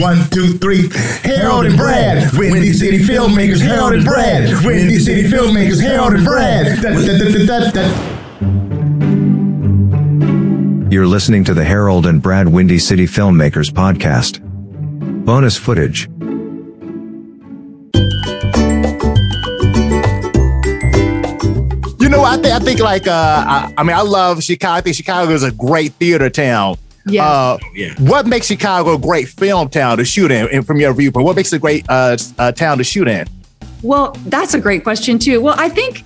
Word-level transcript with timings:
One, 0.00 0.28
two, 0.30 0.58
three. 0.58 0.88
Harold 1.22 1.66
and 1.66 1.76
Brad, 1.76 2.36
Windy 2.36 2.72
City 2.72 2.98
filmmakers. 2.98 3.60
Harold 3.60 3.92
and 3.94 4.04
Brad, 4.04 4.64
Windy 4.64 4.98
City 4.98 5.22
filmmakers. 5.22 5.80
Harold 5.80 6.14
and 6.14 6.24
Brad. 6.24 6.82
Da, 6.82 6.90
da, 6.90 7.18
da, 7.18 7.28
da, 7.46 7.46
da, 7.46 7.70
da. 7.70 8.14
You're 10.90 11.06
listening 11.06 11.44
to 11.44 11.54
the 11.54 11.64
Harold 11.64 12.06
and 12.06 12.20
Brad 12.20 12.48
Windy 12.48 12.78
City 12.80 13.06
Filmmakers 13.06 13.70
podcast. 13.70 14.40
Bonus 15.24 15.56
footage. 15.56 16.08
You 22.00 22.08
know, 22.08 22.24
I 22.24 22.36
think 22.36 22.52
I 22.52 22.58
think 22.58 22.80
like 22.80 23.06
uh, 23.06 23.12
I, 23.46 23.74
I 23.78 23.82
mean, 23.84 23.96
I 23.96 24.02
love 24.02 24.42
Chicago. 24.42 24.72
I 24.74 24.80
think 24.80 24.96
Chicago 24.96 25.30
is 25.32 25.44
a 25.44 25.52
great 25.52 25.92
theater 25.94 26.30
town. 26.30 26.78
Yeah. 27.06 27.26
Uh, 27.26 27.58
yeah. 27.74 27.94
What 27.98 28.26
makes 28.26 28.46
Chicago 28.46 28.94
a 28.94 28.98
great 28.98 29.28
film 29.28 29.68
town 29.68 29.98
to 29.98 30.04
shoot 30.04 30.30
in? 30.30 30.48
And 30.50 30.66
from 30.66 30.78
your 30.80 30.92
viewpoint, 30.94 31.24
what 31.26 31.36
makes 31.36 31.52
it 31.52 31.56
a 31.56 31.58
great 31.60 31.84
uh, 31.88 32.16
uh, 32.38 32.52
town 32.52 32.78
to 32.78 32.84
shoot 32.84 33.08
in? 33.08 33.26
Well, 33.82 34.16
that's 34.26 34.54
a 34.54 34.60
great 34.60 34.82
question 34.82 35.18
too. 35.18 35.40
Well, 35.42 35.56
I 35.58 35.68
think, 35.68 36.04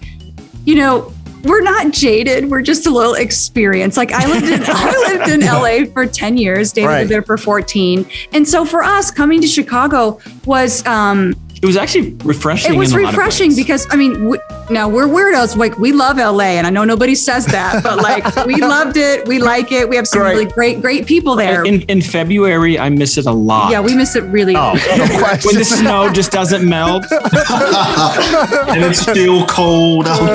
you 0.65 0.74
know, 0.74 1.12
we're 1.45 1.62
not 1.62 1.93
jaded. 1.93 2.51
We're 2.51 2.62
just 2.62 2.87
a 2.87 2.91
little 2.91 3.15
experienced. 3.15 3.97
Like 3.97 4.11
I 4.11 4.27
lived 4.27 4.47
in 4.48 4.61
I 4.66 5.15
lived 5.16 5.30
in 5.30 5.41
LA 5.47 5.91
for 5.93 6.05
10 6.05 6.37
years. 6.37 6.73
David 6.73 6.88
Right. 6.88 6.99
lived 7.01 7.10
there 7.12 7.23
for 7.23 7.38
14. 7.38 8.05
And 8.33 8.46
so 8.49 8.65
for 8.65 8.83
us, 8.83 9.12
coming 9.12 9.41
to 9.41 9.46
Chicago 9.46 10.19
was 10.46 10.85
um 10.85 11.35
It 11.61 11.67
was 11.67 11.77
actually 11.77 12.11
refreshing. 12.25 12.75
it 12.75 12.77
was 12.79 12.93
in 12.93 13.01
a 13.01 13.03
lot 13.03 13.09
of 13.15 13.19
refreshing 13.19 13.48
ways. 13.51 13.57
because 13.57 13.87
I 13.91 13.97
mean, 13.97 14.12
w- 14.15 14.41
now 14.71 14.89
we're 14.89 15.07
weirdos. 15.09 15.57
Like 15.57 15.77
we 15.79 15.93
love 15.93 16.16
LA, 16.19 16.57
and 16.59 16.66
I 16.66 16.71
know 16.71 16.85
nobody 16.85 17.15
says 17.15 17.47
that, 17.47 17.83
but 17.83 17.97
like 17.99 18.25
we 18.47 18.57
loved 18.57 18.96
it. 18.96 19.27
We 19.27 19.38
like 19.41 19.73
it. 19.73 19.88
We 19.88 19.97
have 19.97 20.07
some 20.07 20.21
Great. 20.23 20.32
really 20.32 20.45
great, 20.52 20.80
great 20.80 21.07
people 21.07 21.35
there. 21.37 21.65
in, 21.65 21.82
in 21.82 22.01
February, 22.01 22.79
I 22.79 22.88
miss 22.91 23.19
it 23.19 23.27
a 23.27 23.32
lot. 23.32 23.73
yeah, 23.73 23.80
we 23.80 23.95
miss 23.97 24.15
it 24.15 24.23
really. 24.24 24.55
Oh, 24.57 24.74
no 24.74 25.05
when 25.45 25.57
the 25.57 25.65
snow 25.65 26.13
just 26.13 26.30
doesn't 26.30 26.69
melt. 26.69 27.05
and 27.13 28.85
it's 28.85 29.01
still 29.01 29.47
cold 29.47 30.07
outside. 30.07 30.29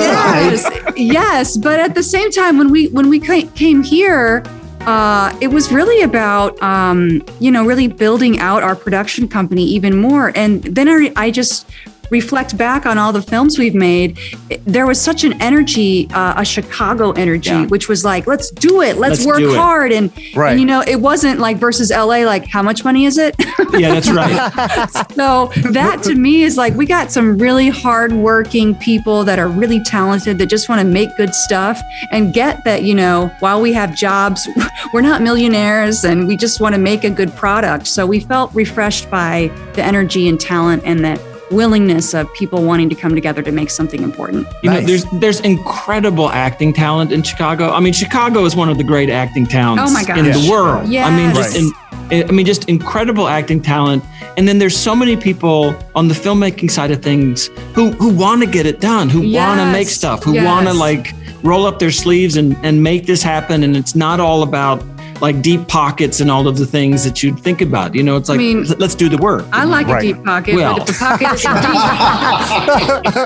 yes, 0.52 0.92
yes. 0.96 1.56
But 1.56 1.80
at 1.80 1.94
the 1.94 2.02
same 2.02 2.30
time, 2.30 2.58
when 2.58 2.70
we 2.70 2.88
when 2.88 3.08
we 3.08 3.18
came 3.20 3.82
here, 3.82 4.42
uh, 4.86 5.36
it 5.40 5.48
was 5.48 5.72
really 5.72 6.02
about 6.02 6.60
um, 6.62 7.22
you 7.40 7.50
know 7.50 7.64
really 7.64 7.88
building 7.88 8.38
out 8.38 8.62
our 8.62 8.76
production 8.76 9.28
company 9.28 9.64
even 9.64 9.96
more. 9.96 10.32
And 10.36 10.62
then 10.62 10.88
I, 10.88 11.12
I 11.16 11.30
just 11.30 11.68
reflect 12.10 12.56
back 12.56 12.86
on 12.86 12.98
all 12.98 13.12
the 13.12 13.22
films 13.22 13.58
we've 13.58 13.74
made. 13.74 14.18
There 14.64 14.86
was 14.86 15.00
such 15.00 15.24
an 15.24 15.40
energy, 15.40 16.08
uh, 16.12 16.34
a 16.36 16.44
Chicago 16.44 17.12
energy, 17.12 17.50
Yeah. 17.50 17.66
which 17.66 17.88
was 17.88 18.04
like, 18.04 18.26
let's 18.26 18.50
do 18.50 18.82
it, 18.82 18.96
let's, 18.98 19.24
Let's 19.24 19.26
work 19.26 19.40
it. 19.40 19.56
hard, 19.56 19.92
and 19.92 20.10
Right. 20.34 20.50
and 20.52 20.60
you 20.60 20.66
know 20.66 20.82
it 20.86 21.00
wasn't 21.00 21.40
like 21.40 21.56
versus 21.58 21.90
LA, 21.90 22.24
like 22.24 22.46
how 22.46 22.62
much 22.62 22.84
money 22.84 23.04
is 23.06 23.18
it? 23.18 23.34
Yeah, 23.74 23.94
that's 23.98 24.10
right. 24.10 25.08
So 25.14 25.50
that 25.72 26.02
to 26.04 26.14
me 26.14 26.42
is 26.44 26.56
like 26.56 26.74
we 26.74 26.86
got 26.86 27.10
some 27.10 27.38
really 27.38 27.68
hardworking 27.68 28.74
people 28.76 29.24
that 29.24 29.38
are 29.38 29.48
really 29.48 29.82
talented 29.84 30.38
that 30.38 30.46
just 30.46 30.68
want 30.68 30.80
to 30.80 30.86
make 30.86 31.16
good 31.16 31.34
stuff 31.34 31.80
and 32.12 32.32
get 32.32 32.62
that, 32.64 32.82
you 32.82 32.94
know, 32.94 33.30
while 33.40 33.60
we 33.60 33.72
have 33.72 33.94
jobs, 33.96 34.46
we're 34.92 35.00
not 35.00 35.22
millionaires 35.22 36.04
and 36.04 36.28
we 36.28 36.36
just 36.36 36.60
want 36.60 36.74
to 36.74 36.80
make 36.80 37.02
a 37.04 37.10
good 37.10 37.34
product. 37.34 37.86
So 37.86 38.06
we 38.06 38.20
felt 38.20 38.52
refreshed 38.54 39.10
by 39.10 39.50
the 39.74 39.82
energy 39.82 40.28
and 40.28 40.38
talent 40.40 40.82
and 40.84 41.04
that 41.04 41.20
willingness 41.50 42.14
of 42.14 42.32
people 42.34 42.62
wanting 42.64 42.88
to 42.88 42.94
come 42.94 43.14
together 43.14 43.42
to 43.42 43.52
make 43.52 43.70
something 43.70 44.02
important. 44.02 44.46
You 44.62 44.70
know, 44.70 44.80
there's 44.80 45.04
there's 45.14 45.40
incredible 45.40 46.30
acting 46.30 46.72
talent 46.72 47.12
in 47.12 47.22
Chicago. 47.22 47.70
I 47.70 47.80
mean, 47.80 47.92
Chicago 47.92 48.44
is 48.44 48.56
one 48.56 48.68
of 48.68 48.78
the 48.78 48.84
great 48.84 49.10
acting 49.10 49.46
towns 49.46 49.80
Oh 49.82 49.90
my 49.92 50.04
gosh. 50.04 50.18
in 50.18 50.24
the 50.26 50.48
world. 50.50 50.86
I 50.94 51.16
mean, 51.16 51.34
just 51.34 51.54
Yes. 51.54 51.72
in, 52.10 52.28
I 52.28 52.32
mean, 52.32 52.46
just 52.46 52.68
incredible 52.68 53.28
acting 53.28 53.60
talent. 53.62 54.04
And 54.36 54.48
then 54.48 54.58
there's 54.58 54.76
so 54.76 54.96
many 54.96 55.16
people 55.16 55.74
on 55.94 56.08
the 56.08 56.14
filmmaking 56.14 56.70
side 56.70 56.90
of 56.90 57.02
things 57.02 57.48
who 57.74 57.90
who 57.92 58.08
want 58.08 58.42
to 58.42 58.46
get 58.48 58.66
it 58.66 58.80
done, 58.80 59.08
who 59.08 59.20
want 59.32 59.60
to 59.60 59.70
make 59.72 59.88
stuff, 59.88 60.22
who 60.24 60.34
want 60.44 60.66
to 60.66 60.72
like 60.74 61.12
roll 61.42 61.66
up 61.66 61.78
their 61.78 61.90
sleeves 61.92 62.36
and 62.36 62.56
and 62.62 62.82
make 62.82 63.06
this 63.06 63.22
happen. 63.22 63.62
And 63.62 63.76
it's 63.76 63.94
not 63.94 64.18
all 64.20 64.42
about 64.42 64.82
like 65.24 65.40
deep 65.42 65.66
pockets 65.68 66.20
and 66.20 66.30
all 66.30 66.46
of 66.46 66.56
the 66.58 66.66
things 66.66 67.02
that 67.04 67.22
you'd 67.22 67.38
think 67.40 67.60
about. 67.62 67.94
You 67.94 68.02
know, 68.02 68.16
it's 68.16 68.28
like 68.28 68.38
mean, 68.38 68.64
let's 68.78 68.94
do 68.94 69.08
the 69.08 69.16
work. 69.18 69.44
I 69.52 69.64
like 69.64 69.86
Right. 69.86 70.04
a 70.04 70.06
deep 70.14 70.22
pocket, 70.24 70.54
Well. 70.54 70.76
but 70.78 70.88
if 70.90 70.98
the 70.98 71.04
pocket 71.04 71.34
isn't 71.34 71.62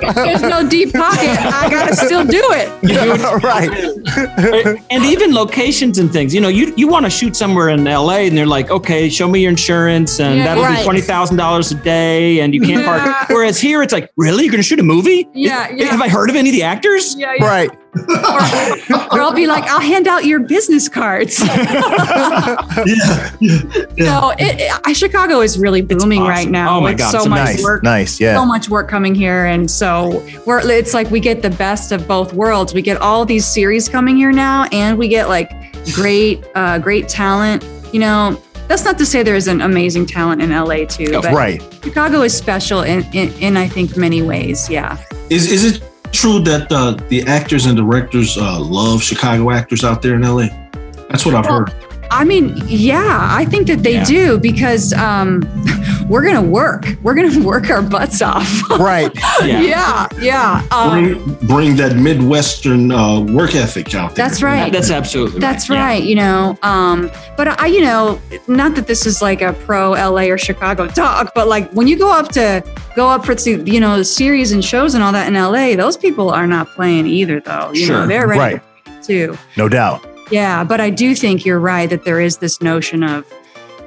deep, 0.06 0.14
there's 0.14 0.42
no 0.42 0.68
deep 0.68 0.92
pocket, 0.92 1.28
I 1.28 1.68
gotta 1.70 1.96
still 1.96 2.24
do 2.24 2.42
it. 2.52 2.68
right. 3.42 4.80
and 4.90 5.04
even 5.04 5.34
locations 5.34 5.98
and 5.98 6.12
things. 6.12 6.34
You 6.34 6.40
know, 6.40 6.48
you 6.48 6.72
you 6.76 6.88
want 6.88 7.04
to 7.06 7.10
shoot 7.10 7.34
somewhere 7.36 7.68
in 7.70 7.84
LA, 7.84 8.26
and 8.28 8.36
they're 8.36 8.46
like, 8.46 8.70
okay, 8.70 9.08
show 9.08 9.28
me 9.28 9.40
your 9.40 9.50
insurance, 9.50 10.20
and 10.20 10.38
Yeah, 10.38 10.44
that'll 10.44 10.64
right. 10.64 10.78
be 10.78 10.84
twenty 10.84 11.00
thousand 11.00 11.36
dollars 11.36 11.70
a 11.72 11.76
day, 11.76 12.40
and 12.40 12.54
you 12.54 12.60
can't 12.60 12.82
Yeah. 12.82 12.98
park. 13.14 13.28
Whereas 13.30 13.60
here, 13.60 13.82
it's 13.82 13.92
like, 13.92 14.10
really, 14.16 14.44
you're 14.44 14.52
going 14.52 14.62
to 14.62 14.68
shoot 14.68 14.78
a 14.80 14.82
movie? 14.82 15.28
Yeah, 15.34 15.68
Is- 15.68 15.80
yeah. 15.80 15.86
Have 15.88 16.00
I 16.00 16.08
heard 16.08 16.30
of 16.30 16.36
any 16.36 16.50
of 16.50 16.54
the 16.54 16.62
actors? 16.62 17.14
Yeah, 17.18 17.32
yeah. 17.38 17.44
Right. 17.46 17.70
Or 17.94 19.20
I'll 19.20 19.32
be 19.34 19.46
like, 19.46 19.64
I'll 19.64 19.80
hand 19.80 20.06
out 20.08 20.24
your 20.24 20.40
business 20.40 20.88
cards. 20.88 21.38
Yeah, 21.40 22.84
yeah, 22.86 23.30
yeah. 23.40 23.86
no, 23.96 24.34
it, 24.38 24.60
it- 24.86 24.96
Chicago 24.96 25.40
is 25.40 25.58
really 25.58 25.80
booming 25.82 26.20
awesome. 26.22 26.30
right 26.30 26.48
now. 26.48 26.78
Oh 26.78 26.80
my 26.80 26.92
It's 26.92 27.02
God, 27.02 27.10
so 27.12 27.18
it's 27.18 27.28
much 27.28 27.38
Nice. 27.44 27.62
work, 27.62 27.82
Nice. 27.82 28.20
Yeah. 28.20 28.34
so 28.36 28.44
much 28.44 28.68
work 28.68 28.88
coming 28.88 29.14
here, 29.14 29.46
and 29.46 29.70
so 29.70 30.24
we're. 30.46 30.60
It's 30.70 30.92
like 30.94 31.10
we 31.10 31.20
get 31.20 31.40
the 31.42 31.50
best 31.50 31.92
of 31.92 32.06
both 32.08 32.32
worlds. 32.32 32.74
We 32.74 32.82
get 32.82 33.00
all 33.00 33.24
these 33.24 33.46
series 33.46 33.88
coming 33.88 34.16
here 34.16 34.32
now, 34.32 34.64
and 34.72 34.98
we 34.98 35.08
get 35.08 35.28
like 35.28 35.50
great, 35.92 36.44
uh, 36.54 36.78
great 36.78 37.08
talent. 37.08 37.64
You 37.92 38.00
know. 38.00 38.42
That's 38.68 38.84
not 38.84 38.98
to 38.98 39.06
say 39.06 39.22
there 39.22 39.34
isn't 39.34 39.62
amazing 39.62 40.04
talent 40.04 40.42
in 40.42 40.50
LA 40.50 40.84
too, 40.84 41.12
Oh, 41.14 41.22
but 41.22 41.32
Right. 41.32 41.62
Chicago 41.82 42.20
is 42.20 42.36
special 42.36 42.82
in, 42.82 43.02
in, 43.14 43.32
in 43.38 43.56
I 43.56 43.66
think 43.66 43.96
many 43.96 44.20
ways. 44.20 44.68
Yeah. 44.68 44.98
Is 45.30 45.50
is 45.50 45.64
it 45.64 45.82
true 46.12 46.40
that 46.40 46.70
uh, 46.72 46.92
the 47.08 47.22
actors 47.26 47.66
and 47.66 47.76
directors 47.76 48.36
uh, 48.36 48.58
love 48.60 49.02
Chicago 49.02 49.50
actors 49.50 49.84
out 49.84 50.02
there 50.02 50.14
in 50.14 50.22
LA? 50.22 50.48
That's 51.08 51.24
what 51.24 51.34
I've 51.34 51.46
heard. 51.46 51.72
I 52.10 52.24
mean, 52.24 52.56
yeah, 52.66 53.28
I 53.30 53.44
think 53.44 53.66
that 53.66 53.82
they 53.82 53.94
Yeah. 53.94 54.04
do 54.04 54.38
because 54.38 54.92
um, 54.94 55.42
we're 56.08 56.24
gonna 56.24 56.42
work. 56.42 56.86
We're 57.02 57.14
gonna 57.14 57.44
work 57.44 57.70
our 57.70 57.82
butts 57.82 58.22
off. 58.22 58.48
Right. 58.70 59.10
Yeah. 59.44 59.60
yeah, 59.60 60.08
yeah. 60.20 60.66
Um, 60.72 60.90
Bring 61.14 61.34
bring 61.46 61.76
that 61.76 61.94
Midwestern 61.96 62.90
uh, 62.90 63.20
work 63.20 63.54
ethic 63.54 63.94
out 63.94 64.14
there. 64.16 64.26
that's 64.26 64.42
right. 64.42 64.72
That's 64.72 64.90
absolutely 64.90 65.38
That's 65.40 65.70
right. 65.70 66.02
Yeah. 66.02 66.08
You 66.08 66.14
know, 66.16 66.58
um, 66.62 67.08
but 67.36 67.60
I, 67.60 67.66
you 67.66 67.80
know, 67.82 68.20
not 68.48 68.74
that 68.74 68.88
this 68.88 69.06
is 69.06 69.22
like 69.22 69.40
a 69.40 69.52
pro 69.52 69.92
LA 69.92 70.22
or 70.22 70.38
Chicago 70.38 70.88
talk, 70.88 71.32
but 71.36 71.46
like 71.46 71.70
when 71.72 71.86
you 71.86 71.96
go 71.96 72.10
up 72.12 72.28
to 72.32 72.64
go 72.96 73.08
up 73.08 73.24
for 73.24 73.34
you 73.48 73.78
know, 73.78 74.02
series 74.02 74.50
and 74.50 74.64
shows 74.64 74.94
and 74.94 75.04
all 75.04 75.12
that 75.12 75.28
in 75.28 75.34
LA, 75.34 75.76
those 75.76 75.96
people 75.96 76.30
are 76.30 76.46
not 76.48 76.66
playing 76.74 77.06
either, 77.06 77.38
though. 77.40 77.70
You 77.72 77.86
know, 77.88 77.94
Sure. 77.98 78.06
they're 78.08 78.26
ready 78.26 78.40
Right. 78.56 79.02
too. 79.04 79.38
No 79.56 79.68
doubt. 79.68 80.04
Yeah, 80.32 80.64
but 80.64 80.80
I 80.80 80.90
do 80.90 81.14
think 81.14 81.46
you're 81.46 81.60
right 81.60 81.88
that 81.88 82.04
there 82.04 82.20
is 82.20 82.38
this 82.38 82.60
notion 82.60 83.02
of 83.04 83.24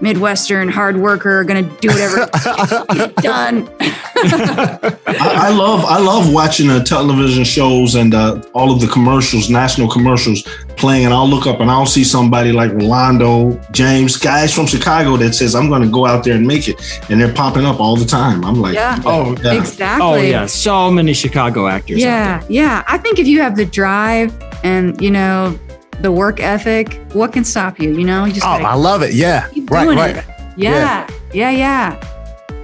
Midwestern 0.02 0.68
hard 0.70 0.98
worker, 0.98 1.44
going 1.44 1.68
to 1.68 1.76
do 1.78 1.88
whatever 1.90 2.22
it 2.22 2.34
takes 2.34 2.72
to 3.16 3.22
done. 3.22 3.70
I, 3.82 4.98
I 5.08 5.50
love 5.50 5.86
I 5.86 6.00
love 6.00 6.34
watching 6.34 6.68
the 6.68 6.82
television 6.82 7.44
shows 7.44 7.96
and 7.96 8.14
uh, 8.14 8.42
all 8.54 8.72
of 8.72 8.80
the 8.82 8.88
commercials, 8.88 9.50
national 9.50 9.90
commercials 9.90 10.44
playing, 10.78 11.06
and 11.06 11.14
I'll 11.14 11.28
look 11.28 11.48
up 11.48 11.60
and 11.60 11.70
I'll 11.70 11.86
see 11.86 12.04
somebody 12.04 12.52
like 12.52 12.72
Rolando 12.72 13.60
James, 13.72 14.18
guys 14.18 14.54
from 14.54 14.66
Chicago 14.68 15.18
that 15.18 15.34
says 15.34 15.56
I'm 15.56 15.70
going 15.70 15.82
to 15.84 15.90
go 15.90 16.06
out 16.06 16.24
there 16.24 16.36
and 16.36 16.46
make 16.46 16.68
it, 16.68 16.82
and 17.10 17.20
they're 17.20 17.34
popping 17.34 17.66
up 17.66 17.80
all 17.80 17.96
the 17.96 18.06
time. 18.06 18.44
I'm 18.46 18.62
like, 18.62 18.76
Yeah. 18.76 19.00
Oh, 19.06 19.36
yeah. 19.44 19.54
exactly. 19.54 20.06
oh 20.08 20.16
yeah, 20.16 20.46
so 20.46 20.90
many 20.92 21.14
Chicago 21.14 21.68
actors. 21.68 22.02
out 22.02 22.02
Yeah, 22.02 22.44
yeah. 22.50 22.84
I 22.88 22.98
think 22.98 23.20
if 23.20 23.28
you 23.28 23.42
have 23.42 23.56
the 23.56 23.66
drive 23.66 24.34
and 24.64 25.00
you 25.02 25.12
know 25.12 25.58
the 26.02 26.12
work 26.12 26.40
ethic, 26.40 27.00
what 27.14 27.32
can 27.34 27.44
stop 27.44 27.80
you? 27.80 27.92
You 27.98 28.06
know, 28.06 28.26
you 28.26 28.34
just 28.34 28.46
Oh, 28.46 28.58
gotta 28.58 28.66
I 28.68 28.74
love 28.76 29.02
it. 29.04 29.14
Yeah. 29.14 29.48
keep 29.50 29.70
Right. 29.70 29.84
doing 29.86 29.98
Right. 29.98 30.18
it. 30.18 30.26
Yeah, 30.58 31.08
yeah, 31.34 31.50
yeah. 31.52 31.96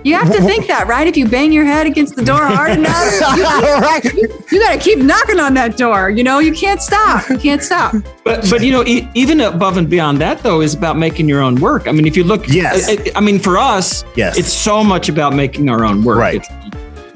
You 0.03 0.15
have 0.15 0.31
to 0.31 0.41
think 0.41 0.67
that, 0.67 0.87
right? 0.87 1.05
If 1.05 1.17
you 1.17 1.27
bang 1.27 1.51
your 1.51 1.65
head 1.65 1.85
against 1.85 2.15
the 2.15 2.23
door 2.23 2.45
hard 2.45 2.71
enough, 2.77 3.21
right. 3.81 4.03
you 4.51 4.59
got 4.61 4.73
to 4.73 4.79
keep 4.79 4.99
knocking 4.99 5.39
on 5.39 5.53
that 5.55 5.75
door. 5.75 6.09
You 6.09 6.23
know, 6.23 6.39
you 6.39 6.53
can't 6.53 6.81
stop. 6.81 7.27
You 7.29 7.37
can't 7.37 7.61
stop. 7.61 7.93
But 8.23 8.47
but 8.49 8.63
you 8.63 8.71
know, 8.71 8.85
e- 8.85 9.07
even 9.15 9.41
above 9.41 9.75
and 9.75 9.89
beyond 9.89 10.19
that, 10.21 10.43
though, 10.43 10.61
is 10.61 10.73
about 10.73 10.97
making 10.97 11.27
your 11.27 11.41
own 11.41 11.55
work. 11.55 11.87
I 11.87 11.91
mean, 11.91 12.05
if 12.07 12.15
you 12.15 12.23
look, 12.23 12.47
Yes. 12.47 12.87
I, 12.87 12.93
I- 12.93 13.11
I 13.17 13.19
mean, 13.21 13.39
for 13.39 13.57
us, 13.57 14.05
Yes. 14.15 14.37
it's 14.37 14.53
so 14.53 14.83
much 14.83 15.09
about 15.09 15.33
making 15.33 15.67
our 15.69 15.83
own 15.83 16.03
work. 16.03 16.19
Right. 16.19 16.35
It's- 16.35 16.51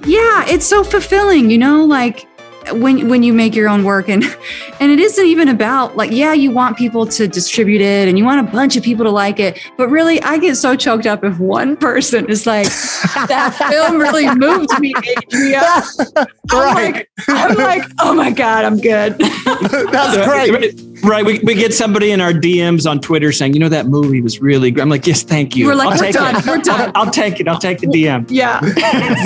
Yeah, 0.06 0.46
it's 0.48 0.66
so 0.66 0.84
fulfilling, 0.84 1.50
you 1.52 1.60
know, 1.60 1.86
like 1.86 2.26
when 2.74 3.10
when 3.10 3.24
you 3.24 3.34
make 3.34 3.56
your 3.56 3.68
own 3.70 3.84
work 3.84 4.08
and 4.10 4.24
and 4.80 4.92
it 4.92 5.00
isn't 5.00 5.26
even 5.26 5.48
about 5.50 5.96
like 5.98 6.12
yeah, 6.12 6.34
you 6.34 6.52
want 6.52 6.78
people 6.78 7.06
to 7.08 7.28
distribute 7.28 7.82
it 7.82 8.08
and 8.08 8.18
you 8.18 8.26
want 8.26 8.48
a 8.48 8.52
bunch 8.52 8.76
of 8.78 8.84
people 8.84 9.04
to 9.06 9.12
like 9.12 9.40
it, 9.40 9.60
but 9.78 9.88
really 9.90 10.22
I 10.22 10.38
get 10.38 10.56
so 10.56 10.76
choked 10.76 11.06
up 11.06 11.24
if 11.24 11.40
one 11.40 11.76
person 11.78 12.30
is 12.30 12.46
like 12.46 12.68
that 13.28 13.56
film 13.70 14.00
really 14.00 14.28
moved 14.36 14.80
me, 14.80 14.94
HBO. 14.94 16.28
I'm 16.52 16.76
Right. 16.76 16.94
like 16.96 17.10
I'm 17.28 17.56
like, 17.58 17.84
"Oh 18.00 18.14
my 18.14 18.32
god, 18.32 18.66
I'm 18.66 18.78
good." 18.80 19.18
That's 19.92 20.28
great. 20.28 20.82
Right. 21.04 21.26
We, 21.26 21.40
we 21.40 21.56
get 21.56 21.74
somebody 21.74 22.12
in 22.12 22.22
our 22.22 22.32
DMs 22.32 22.88
on 22.90 23.00
Twitter 23.00 23.32
saying, 23.32 23.54
you 23.56 23.60
know, 23.60 23.70
that 23.70 23.88
movie 23.88 24.22
was 24.22 24.40
really 24.40 24.70
great 24.70 24.84
I'm 24.84 24.90
like, 24.90 25.08
yes, 25.08 25.24
thank 25.24 25.56
you. 25.56 25.66
We're 25.66 25.74
like, 25.74 25.88
I'll 25.88 25.94
we're 25.94 25.98
take 25.98 26.14
done. 26.14 26.36
it. 26.36 26.46
We're 26.46 26.58
done. 26.60 26.92
I'll, 26.96 27.06
I'll 27.08 27.12
take 27.12 27.40
it. 27.40 27.48
I'll 27.48 27.58
take 27.58 27.80
the 27.80 27.88
DM. 27.88 28.28
Yeah. 28.30 28.60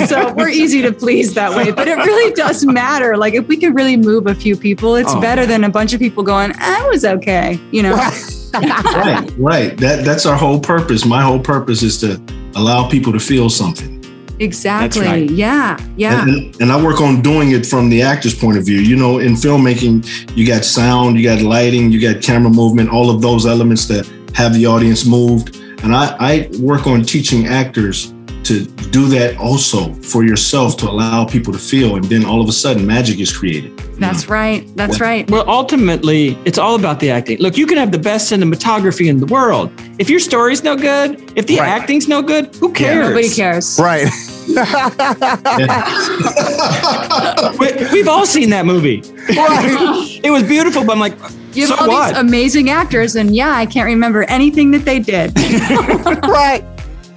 so 0.06 0.32
we're 0.32 0.48
easy 0.48 0.80
to 0.82 0.92
please 0.92 1.34
that 1.34 1.50
way, 1.54 1.70
but 1.72 1.86
it 1.86 1.96
really 1.98 2.32
does 2.32 2.64
matter. 2.64 3.18
Like 3.18 3.25
if 3.34 3.46
we 3.48 3.56
could 3.56 3.74
really 3.74 3.96
move 3.96 4.26
a 4.26 4.34
few 4.34 4.56
people, 4.56 4.96
it's 4.96 5.12
Oh, 5.12 5.20
better 5.20 5.46
than 5.46 5.64
a 5.64 5.68
bunch 5.68 5.92
of 5.92 6.00
people 6.00 6.22
going, 6.22 6.52
I 6.58 6.86
was 6.88 7.04
okay. 7.04 7.58
You 7.70 7.82
know? 7.84 7.94
right, 8.54 9.30
right. 9.36 9.76
That 9.76 10.04
that's 10.04 10.26
our 10.26 10.36
whole 10.36 10.60
purpose. 10.60 11.04
My 11.04 11.22
whole 11.22 11.40
purpose 11.40 11.82
is 11.82 11.98
to 12.00 12.20
allow 12.54 12.88
people 12.88 13.12
to 13.12 13.20
feel 13.20 13.50
something. 13.50 13.96
Exactly. 14.38 15.06
right. 15.06 15.30
Yeah. 15.30 15.78
Yeah. 15.96 16.22
And, 16.22 16.60
and 16.60 16.70
I 16.70 16.82
work 16.82 17.00
on 17.00 17.22
doing 17.22 17.52
it 17.52 17.64
from 17.64 17.88
the 17.88 18.02
actor's 18.02 18.34
point 18.34 18.58
of 18.58 18.64
view. 18.64 18.78
You 18.80 18.96
know, 18.96 19.18
in 19.18 19.32
filmmaking, 19.32 20.36
you 20.36 20.46
got 20.46 20.64
sound, 20.64 21.16
you 21.18 21.24
got 21.24 21.40
lighting, 21.42 21.90
you 21.90 22.00
got 22.00 22.22
camera 22.22 22.50
movement, 22.50 22.90
all 22.90 23.08
of 23.10 23.22
those 23.22 23.46
elements 23.46 23.86
that 23.88 24.06
have 24.34 24.52
the 24.52 24.66
audience 24.66 25.06
moved. 25.06 25.56
And 25.82 25.94
I, 25.94 26.16
I 26.18 26.50
work 26.60 26.86
on 26.86 27.02
teaching 27.02 27.46
actors 27.46 28.12
to 28.46 28.64
do 28.90 29.06
that 29.08 29.36
also 29.38 29.92
for 29.94 30.24
yourself 30.24 30.76
to 30.78 30.88
allow 30.88 31.24
people 31.24 31.52
to 31.52 31.58
feel. 31.58 31.96
And 31.96 32.04
then 32.04 32.24
all 32.24 32.40
of 32.40 32.48
a 32.48 32.52
sudden, 32.52 32.86
magic 32.86 33.18
is 33.20 33.36
created. 33.36 33.76
That's 33.98 34.24
mm. 34.24 34.30
right. 34.30 34.76
That's 34.76 35.00
right. 35.00 35.28
Well, 35.30 35.48
ultimately, 35.48 36.38
it's 36.44 36.58
all 36.58 36.74
about 36.76 37.00
the 37.00 37.10
acting. 37.10 37.38
Look, 37.38 37.56
you 37.56 37.66
can 37.66 37.78
have 37.78 37.92
the 37.92 37.98
best 37.98 38.30
cinematography 38.30 39.08
in 39.08 39.18
the 39.18 39.26
world. 39.26 39.72
If 39.98 40.10
your 40.10 40.20
story's 40.20 40.62
no 40.62 40.76
good, 40.76 41.32
if 41.36 41.46
the 41.46 41.58
Right. 41.58 41.68
acting's 41.68 42.08
no 42.08 42.22
good, 42.22 42.54
who 42.56 42.72
cares? 42.72 43.08
Nobody 43.08 43.30
cares. 43.30 43.78
Right. 43.80 44.08
We, 47.58 47.68
we've 47.92 48.08
all 48.08 48.26
seen 48.26 48.50
that 48.50 48.66
movie. 48.66 49.02
it 49.28 50.30
was 50.30 50.42
beautiful, 50.44 50.84
but 50.84 50.92
I'm 50.92 51.00
like, 51.00 51.14
You 51.54 51.66
have 51.66 51.70
so 51.70 51.76
all 51.76 51.88
what? 51.88 52.08
these 52.08 52.18
amazing 52.18 52.70
actors, 52.70 53.16
and 53.16 53.34
yeah, 53.34 53.56
I 53.56 53.66
can't 53.66 53.86
remember 53.86 54.24
anything 54.24 54.70
that 54.72 54.84
they 54.84 54.98
did. 54.98 55.32
right. 56.28 56.64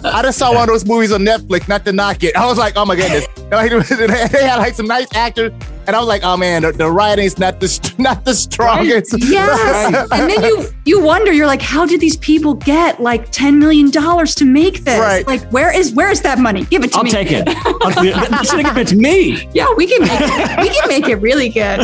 I 0.04 0.22
just 0.22 0.38
saw 0.38 0.54
one 0.54 0.64
of 0.64 0.68
those 0.68 0.86
movies 0.86 1.12
on 1.12 1.22
Netflix, 1.22 1.68
not 1.68 1.86
to 1.86 1.92
knock 1.92 2.24
it. 2.24 2.36
I 2.36 2.46
was 2.46 2.58
like, 2.58 2.74
oh 2.78 2.86
my 2.86 2.96
goodness. 2.96 3.26
Like, 3.50 3.72
they 3.90 4.46
had 4.46 4.58
like 4.58 4.76
some 4.76 4.86
nice 4.86 5.08
actors, 5.16 5.52
and 5.88 5.96
I 5.96 5.98
was 5.98 6.08
like, 6.08 6.22
oh 6.24 6.38
man, 6.38 6.62
the, 6.62 6.72
the 6.72 6.92
writing's 6.92 7.40
not 7.40 7.60
the 7.60 7.96
not 7.98 8.24
the 8.24 8.36
strongest. 8.36 9.16
Yes. 9.18 10.08
and 10.12 10.30
then 10.30 10.44
you 10.44 10.68
you 10.86 11.02
wonder, 11.02 11.34
you're 11.34 11.48
like, 11.48 11.64
how 11.64 11.84
did 11.84 12.00
these 12.00 12.16
people 12.18 12.54
get 12.54 13.02
like 13.02 13.32
$10 13.32 13.58
million 13.58 13.90
to 13.90 14.46
make 14.46 14.84
this? 14.84 15.00
Right. 15.00 15.26
Like, 15.26 15.42
where 15.50 15.76
is 15.76 15.94
where 15.94 16.12
is 16.12 16.22
that 16.22 16.38
money? 16.38 16.66
Give 16.66 16.84
it 16.84 16.92
to 16.92 16.98
me. 16.98 17.00
I'll 17.00 17.04
me. 17.06 17.12
take 17.12 17.32
it. 17.32 17.48
I'll, 17.82 18.06
you 18.06 18.14
should 18.46 18.64
have 18.64 18.66
given 18.66 18.82
it 18.84 18.88
to 18.90 18.96
me. 18.96 19.50
Yeah, 19.56 19.66
we 19.76 19.88
can 19.88 20.02
make 20.02 20.22
it, 20.22 20.60
we 20.60 20.70
can 20.70 20.88
make 20.88 21.08
it 21.08 21.16
really 21.16 21.50
good. 21.50 21.84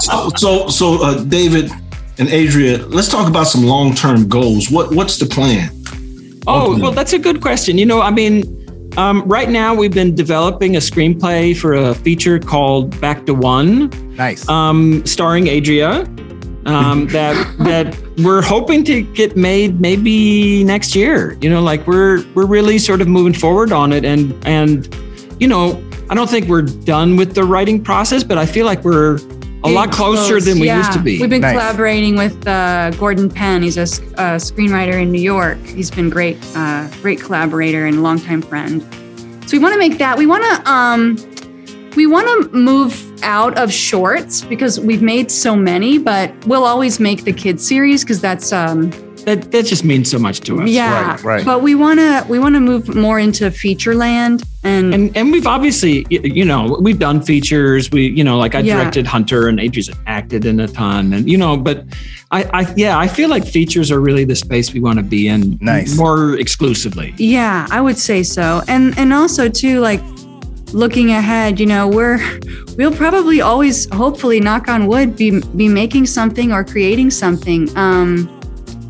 So, 0.00 0.30
so, 0.36 0.68
so 0.68 1.04
uh, 1.04 1.22
David 1.24 1.70
and 2.16 2.28
Adria, 2.28 2.78
let's 2.86 3.08
talk 3.08 3.28
about 3.28 3.44
some 3.44 3.64
long-term 3.64 4.28
goals. 4.28 4.70
What 4.70 4.94
What's 4.94 5.18
the 5.18 5.26
plan? 5.26 5.79
Oh, 6.46 6.78
well, 6.80 6.92
that's 6.92 7.12
a 7.12 7.18
good 7.18 7.40
question. 7.40 7.78
You 7.78 7.86
know, 7.86 8.00
I 8.00 8.10
mean, 8.10 8.42
um, 8.96 9.22
right 9.28 9.48
now 9.48 9.74
we've 9.74 9.92
been 9.92 10.14
developing 10.14 10.76
a 10.76 10.80
screenplay 10.80 11.56
for 11.56 11.74
a 11.74 11.94
feature 11.94 12.38
called 12.38 13.00
Back 13.00 13.26
to 13.26 13.34
One, 13.34 13.88
Nice. 14.16 14.48
um, 14.48 15.04
starring 15.06 15.48
Adria. 15.48 16.06
Um, 16.66 17.06
that 17.12 17.34
that 17.60 17.96
we're 18.18 18.42
hoping 18.42 18.84
to 18.84 19.00
get 19.00 19.34
made 19.36 19.80
maybe 19.80 20.62
next 20.64 20.94
year. 20.94 21.38
You 21.40 21.48
know, 21.48 21.62
like 21.62 21.86
we're 21.86 22.24
we're 22.34 22.46
really 22.46 22.78
sort 22.78 23.00
of 23.00 23.08
moving 23.08 23.32
forward 23.32 23.72
on 23.72 23.92
it, 23.92 24.04
and 24.04 24.34
and 24.46 24.94
you 25.40 25.48
know, 25.48 25.82
I 26.10 26.14
don't 26.14 26.28
think 26.28 26.48
we're 26.48 26.62
done 26.62 27.16
with 27.16 27.34
the 27.34 27.44
writing 27.44 27.82
process, 27.82 28.22
but 28.22 28.36
I 28.36 28.44
feel 28.44 28.66
like 28.66 28.84
we're 28.84 29.18
a 29.64 29.68
lot 29.68 29.92
closer 29.92 30.34
Close, 30.34 30.44
than 30.46 30.58
we 30.58 30.66
yeah. 30.66 30.78
used 30.78 30.92
to 30.92 30.98
be. 30.98 31.20
We've 31.20 31.28
been 31.28 31.42
Nice. 31.42 31.52
collaborating 31.52 32.16
with 32.16 32.46
uh, 32.46 32.90
Gordon 32.92 33.30
Penn. 33.30 33.62
He's 33.62 33.76
a 33.76 33.82
screenwriter 33.82 35.00
in 35.00 35.10
New 35.10 35.20
York. 35.20 35.58
He's 35.66 35.90
been 35.90 36.08
great, 36.08 36.38
uh, 36.54 36.88
great 37.02 37.20
collaborator 37.20 37.86
and 37.86 38.02
longtime 38.02 38.42
friend. 38.42 38.82
So 39.48 39.56
we 39.56 39.58
want 39.58 39.72
to 39.74 39.78
make 39.78 39.98
that. 39.98 40.16
We 40.16 40.26
want 40.26 40.44
to 40.44 40.70
um, 40.70 41.16
we 41.96 42.06
want 42.06 42.50
to 42.52 42.56
move 42.56 43.06
out 43.22 43.58
of 43.58 43.72
shorts 43.72 44.42
because 44.42 44.78
we've 44.80 45.02
made 45.02 45.30
so 45.30 45.56
many, 45.56 45.98
but 45.98 46.32
we'll 46.46 46.64
always 46.64 47.00
make 47.00 47.24
the 47.24 47.32
kids 47.32 47.66
series 47.66 48.04
because 48.04 48.20
that's 48.20 48.52
um, 48.52 48.90
that 49.30 49.50
that 49.52 49.64
just 49.66 49.84
means 49.84 50.10
so 50.10 50.18
much 50.18 50.40
to 50.40 50.60
us. 50.60 50.68
yeah. 50.68 51.10
right, 51.12 51.22
right. 51.22 51.44
But 51.44 51.62
we 51.62 51.74
want 51.74 51.98
to 52.00 52.24
we 52.28 52.38
want 52.38 52.54
to 52.56 52.60
move 52.60 52.94
more 52.94 53.18
into 53.18 53.50
feature 53.50 53.94
land 53.94 54.42
and, 54.64 54.92
and 54.94 55.16
and 55.16 55.32
we've 55.32 55.46
obviously 55.46 56.06
you 56.10 56.44
know 56.44 56.76
we've 56.80 56.98
done 56.98 57.22
features 57.22 57.90
we 57.90 58.08
you 58.08 58.22
know 58.24 58.36
like 58.36 58.54
i 58.54 58.60
Yeah. 58.60 58.76
directed 58.76 59.06
hunter 59.06 59.48
and 59.48 59.58
adrian's 59.58 59.90
acted 60.06 60.44
in 60.44 60.60
a 60.60 60.68
ton 60.68 61.14
and 61.14 61.30
you 61.30 61.38
know 61.38 61.56
but 61.56 61.84
i 62.30 62.40
i 62.60 62.74
yeah 62.76 62.98
i 62.98 63.08
feel 63.08 63.30
like 63.30 63.44
features 63.46 63.90
are 63.90 64.00
really 64.00 64.24
the 64.26 64.36
space 64.36 64.74
we 64.74 64.80
want 64.80 64.98
to 64.98 65.02
be 65.16 65.28
in 65.28 65.56
Nice. 65.62 65.96
more 65.96 66.38
exclusively 66.38 67.14
Yeah, 67.16 67.66
I 67.70 67.80
would 67.80 67.96
say 67.98 68.22
so. 68.22 68.60
And 68.68 68.84
and 68.98 69.12
also 69.12 69.48
too 69.48 69.80
like 69.80 70.02
looking 70.72 71.10
ahead, 71.10 71.58
you 71.58 71.66
know, 71.66 71.88
we're 71.88 72.20
we'll 72.78 72.94
probably 73.04 73.40
always 73.40 73.88
hopefully 73.92 74.40
knock 74.40 74.68
on 74.68 74.86
wood 74.86 75.16
be 75.16 75.40
be 75.56 75.68
making 75.68 76.06
something 76.06 76.52
or 76.52 76.62
creating 76.64 77.10
something. 77.10 77.68
Um 77.76 78.28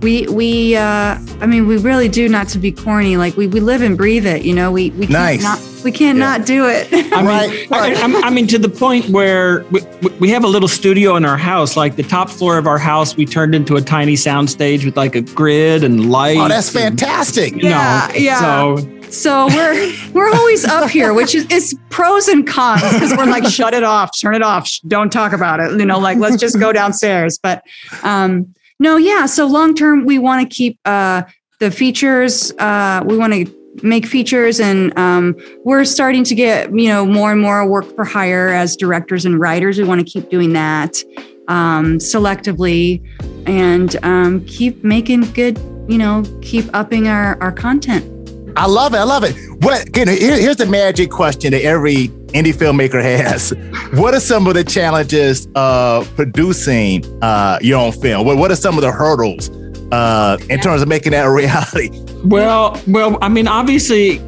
we 0.02 0.26
we 0.28 0.76
uh 0.76 1.18
I 1.40 1.46
mean 1.46 1.66
we 1.66 1.76
really 1.78 2.08
do 2.08 2.28
not 2.28 2.48
to 2.48 2.58
be 2.58 2.72
corny 2.72 3.16
like 3.16 3.36
we 3.36 3.46
we 3.46 3.60
live 3.60 3.82
and 3.82 3.96
breathe 3.96 4.26
it, 4.26 4.42
you 4.44 4.54
know. 4.54 4.70
We 4.72 4.90
we 4.90 5.06
can't 5.06 5.10
Nice. 5.10 5.42
not 5.42 5.60
we 5.84 5.92
can't 5.92 6.18
Yeah. 6.18 6.36
not 6.36 6.46
do 6.46 6.66
it. 6.66 6.88
I 6.92 7.22
mean, 7.22 7.26
Right, 7.26 7.68
I. 7.72 8.02
I, 8.02 8.20
I 8.26 8.30
mean, 8.30 8.46
to 8.48 8.58
the 8.58 8.68
point 8.68 9.08
where 9.08 9.64
we, 9.70 9.80
we 10.20 10.28
have 10.30 10.44
a 10.44 10.46
little 10.48 10.68
studio 10.68 11.16
in 11.16 11.24
our 11.24 11.38
house. 11.38 11.76
Like 11.76 11.96
the 11.96 12.02
top 12.02 12.28
floor 12.28 12.58
of 12.58 12.66
our 12.66 12.78
house, 12.78 13.16
we 13.16 13.24
turned 13.24 13.54
into 13.54 13.76
a 13.76 13.80
tiny 13.80 14.16
sound 14.16 14.50
stage 14.50 14.84
with 14.84 14.96
like 14.96 15.14
a 15.14 15.22
grid 15.22 15.82
and 15.84 16.10
lights. 16.10 16.40
oh, 16.40 16.48
that's 16.48 16.74
and, 16.74 16.98
fantastic. 17.00 17.52
you 17.56 17.62
know, 17.64 17.68
Yeah, 17.70 18.12
yeah. 18.14 18.40
So 18.40 18.76
So 19.10 19.46
we're 19.48 19.92
we're 20.12 20.30
always 20.30 20.64
up 20.66 20.88
here, 20.90 21.12
which 21.14 21.34
is 21.34 21.46
it's 21.50 21.74
pros 21.88 22.28
and 22.28 22.46
cons 22.46 22.82
because 22.92 23.16
we're 23.16 23.26
like 23.26 23.44
shut 23.46 23.72
it 23.74 23.82
off, 23.82 24.10
turn 24.18 24.34
it 24.34 24.42
off, 24.42 24.70
don't 24.86 25.10
talk 25.10 25.32
about 25.32 25.60
it. 25.60 25.78
You 25.78 25.86
know, 25.86 25.98
like 25.98 26.18
let's 26.18 26.36
just 26.36 26.58
go 26.60 26.72
downstairs. 26.72 27.38
But 27.38 27.64
um, 28.02 28.54
no, 28.80 28.96
yeah. 28.96 29.26
So 29.26 29.46
long 29.46 29.74
term, 29.74 30.06
we 30.06 30.18
want 30.18 30.42
to 30.48 30.54
keep 30.54 30.78
uh, 30.86 31.22
the 31.60 31.70
features. 31.70 32.50
Uh, 32.58 33.02
we 33.06 33.16
want 33.16 33.34
to 33.34 33.78
make 33.82 34.06
features, 34.06 34.58
and 34.58 34.98
um, 34.98 35.36
we're 35.64 35.84
starting 35.84 36.24
to 36.24 36.34
get 36.34 36.74
you 36.76 36.88
know 36.88 37.04
more 37.04 37.30
and 37.30 37.40
more 37.40 37.68
work 37.68 37.94
for 37.94 38.04
hire 38.04 38.48
as 38.48 38.74
directors 38.74 39.26
and 39.26 39.38
writers. 39.38 39.78
We 39.78 39.84
want 39.84 40.00
to 40.00 40.10
keep 40.10 40.30
doing 40.30 40.54
that 40.54 41.02
um, 41.48 41.98
selectively 41.98 43.04
and 43.46 44.02
um, 44.02 44.44
keep 44.46 44.82
making 44.82 45.32
good. 45.32 45.58
You 45.86 45.98
know, 45.98 46.24
keep 46.40 46.64
upping 46.72 47.06
our 47.06 47.40
our 47.42 47.52
content. 47.52 48.19
I 48.56 48.66
love 48.66 48.94
it. 48.94 48.98
I 48.98 49.04
love 49.04 49.24
it. 49.24 49.34
What? 49.62 49.96
You 49.96 50.04
know, 50.04 50.12
here- 50.12 50.38
here's 50.40 50.56
the 50.56 50.66
magic 50.66 51.10
question 51.10 51.52
that 51.52 51.62
every 51.62 52.08
indie 52.32 52.54
filmmaker 52.54 53.02
has. 53.24 53.52
What 53.98 54.14
are 54.14 54.20
some 54.20 54.46
of 54.46 54.54
the 54.54 54.64
challenges 54.64 55.48
of 55.54 56.12
producing 56.16 57.04
uh, 57.22 57.58
your 57.62 57.78
own 57.80 57.92
film? 57.92 58.26
What, 58.26 58.36
what 58.38 58.50
are 58.50 58.56
some 58.56 58.76
of 58.76 58.82
the 58.82 58.92
hurdles 58.92 59.50
uh, 59.92 60.38
in 60.48 60.60
terms 60.60 60.82
of 60.82 60.88
making 60.88 61.12
that 61.12 61.26
a 61.26 61.30
reality? 61.30 61.90
well, 62.24 62.80
well, 62.86 63.18
I 63.22 63.28
mean, 63.28 63.48
obviously, 63.48 64.18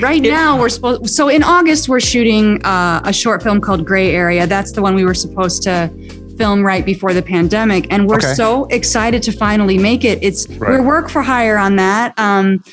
Right 0.00 0.24
It- 0.24 0.30
now, 0.30 0.58
we're 0.58 0.68
supposed. 0.70 1.10
So 1.10 1.28
in 1.28 1.42
August, 1.42 1.88
we're 1.88 2.00
shooting 2.00 2.64
uh, 2.64 3.02
a 3.04 3.12
short 3.12 3.42
film 3.42 3.60
called 3.60 3.84
Gray 3.84 4.14
Area. 4.14 4.46
That's 4.46 4.72
the 4.72 4.80
one 4.80 4.94
we 4.94 5.04
were 5.04 5.12
supposed 5.14 5.62
to 5.64 5.90
film 6.38 6.62
right 6.62 6.86
before 6.86 7.12
the 7.12 7.20
pandemic, 7.20 7.86
and 7.92 8.08
we're 8.08 8.16
Okay. 8.16 8.32
so 8.32 8.64
excited 8.66 9.22
to 9.24 9.32
finally 9.32 9.76
make 9.76 10.04
it. 10.04 10.18
It's 10.22 10.48
Right. 10.48 10.70
we're 10.70 10.82
work 10.82 11.10
for 11.10 11.20
hire 11.20 11.58
on 11.58 11.76
that. 11.76 12.14
Um, 12.18 12.64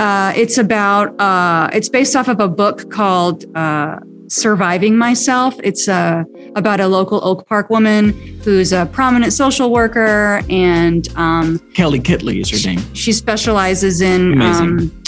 uh, 0.00 0.32
it's 0.34 0.58
about. 0.58 1.18
Uh, 1.20 1.68
it's 1.72 1.88
based 1.88 2.16
off 2.16 2.28
of 2.28 2.40
a 2.40 2.48
book 2.48 2.90
called. 2.90 3.44
Uh, 3.56 3.98
Surviving 4.30 4.96
Myself. 4.96 5.56
It's 5.64 5.88
uh, 5.88 6.22
about 6.54 6.78
a 6.78 6.86
local 6.86 7.18
Oak 7.24 7.48
Park 7.48 7.68
woman 7.68 8.12
who's 8.44 8.72
a 8.72 8.86
prominent 8.86 9.32
social 9.32 9.72
worker, 9.72 10.40
and 10.48 11.08
um, 11.16 11.58
Kelley 11.74 11.98
Kitley 11.98 12.40
is 12.40 12.48
her 12.50 12.68
name. 12.68 12.94
she 12.94 13.10
specializes 13.12 14.00
in 14.00 14.40
um, 14.40 15.02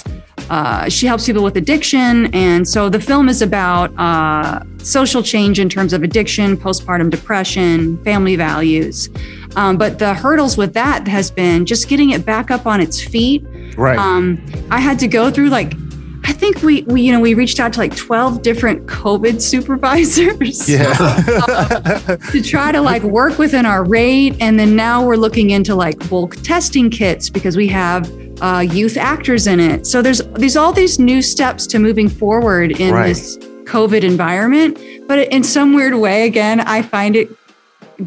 uh, 0.50 0.88
she 0.88 1.06
helps 1.06 1.24
people 1.26 1.42
with 1.42 1.56
addiction 1.56 2.34
and 2.34 2.66
so 2.68 2.88
the 2.88 3.00
film 3.00 3.28
is 3.28 3.42
about 3.42 3.92
uh, 3.96 4.60
social 4.78 5.22
change 5.22 5.58
in 5.60 5.68
terms 5.68 5.92
of 5.92 6.02
addiction 6.02 6.56
postpartum 6.56 7.08
depression 7.10 8.02
family 8.04 8.36
values 8.36 9.08
um, 9.56 9.76
but 9.78 9.98
the 9.98 10.14
hurdles 10.14 10.56
with 10.58 10.74
that 10.74 11.06
has 11.06 11.30
been 11.30 11.64
just 11.64 11.88
getting 11.88 12.10
it 12.10 12.26
back 12.26 12.50
up 12.50 12.66
on 12.66 12.80
its 12.80 13.02
feet 13.02 13.44
Right. 13.76 13.98
um, 13.98 14.44
i 14.70 14.78
had 14.80 14.98
to 15.00 15.08
go 15.08 15.30
through 15.30 15.48
like 15.48 15.74
i 16.24 16.32
think 16.32 16.62
we, 16.62 16.82
we 16.82 17.02
you 17.02 17.12
know 17.12 17.20
we 17.20 17.34
reached 17.34 17.58
out 17.60 17.72
to 17.74 17.78
like 17.80 17.96
12 17.96 18.42
different 18.42 18.86
covid 18.86 19.40
supervisors 19.40 20.68
yeah. 20.68 20.92
to 22.30 22.40
try 22.42 22.70
to 22.72 22.80
like 22.80 23.02
work 23.02 23.38
within 23.38 23.66
our 23.66 23.84
rate 23.84 24.36
and 24.40 24.58
then 24.58 24.76
now 24.76 25.04
we're 25.04 25.16
looking 25.16 25.50
into 25.50 25.74
like 25.74 25.98
bulk 26.08 26.36
testing 26.42 26.90
kits 26.90 27.28
because 27.30 27.56
we 27.56 27.66
have 27.68 28.10
uh, 28.40 28.58
youth 28.60 28.96
actors 28.96 29.46
in 29.46 29.60
it 29.60 29.86
so 29.86 30.02
there's 30.02 30.20
there's 30.34 30.56
all 30.56 30.72
these 30.72 30.98
new 30.98 31.22
steps 31.22 31.66
to 31.66 31.78
moving 31.78 32.08
forward 32.08 32.72
in 32.80 32.92
Right. 32.94 33.08
this 33.08 33.36
covid 33.64 34.02
environment 34.02 34.78
but 35.06 35.28
in 35.28 35.42
some 35.44 35.74
weird 35.74 35.94
way 35.94 36.26
again 36.26 36.60
i 36.60 36.82
find 36.82 37.14
it 37.16 37.28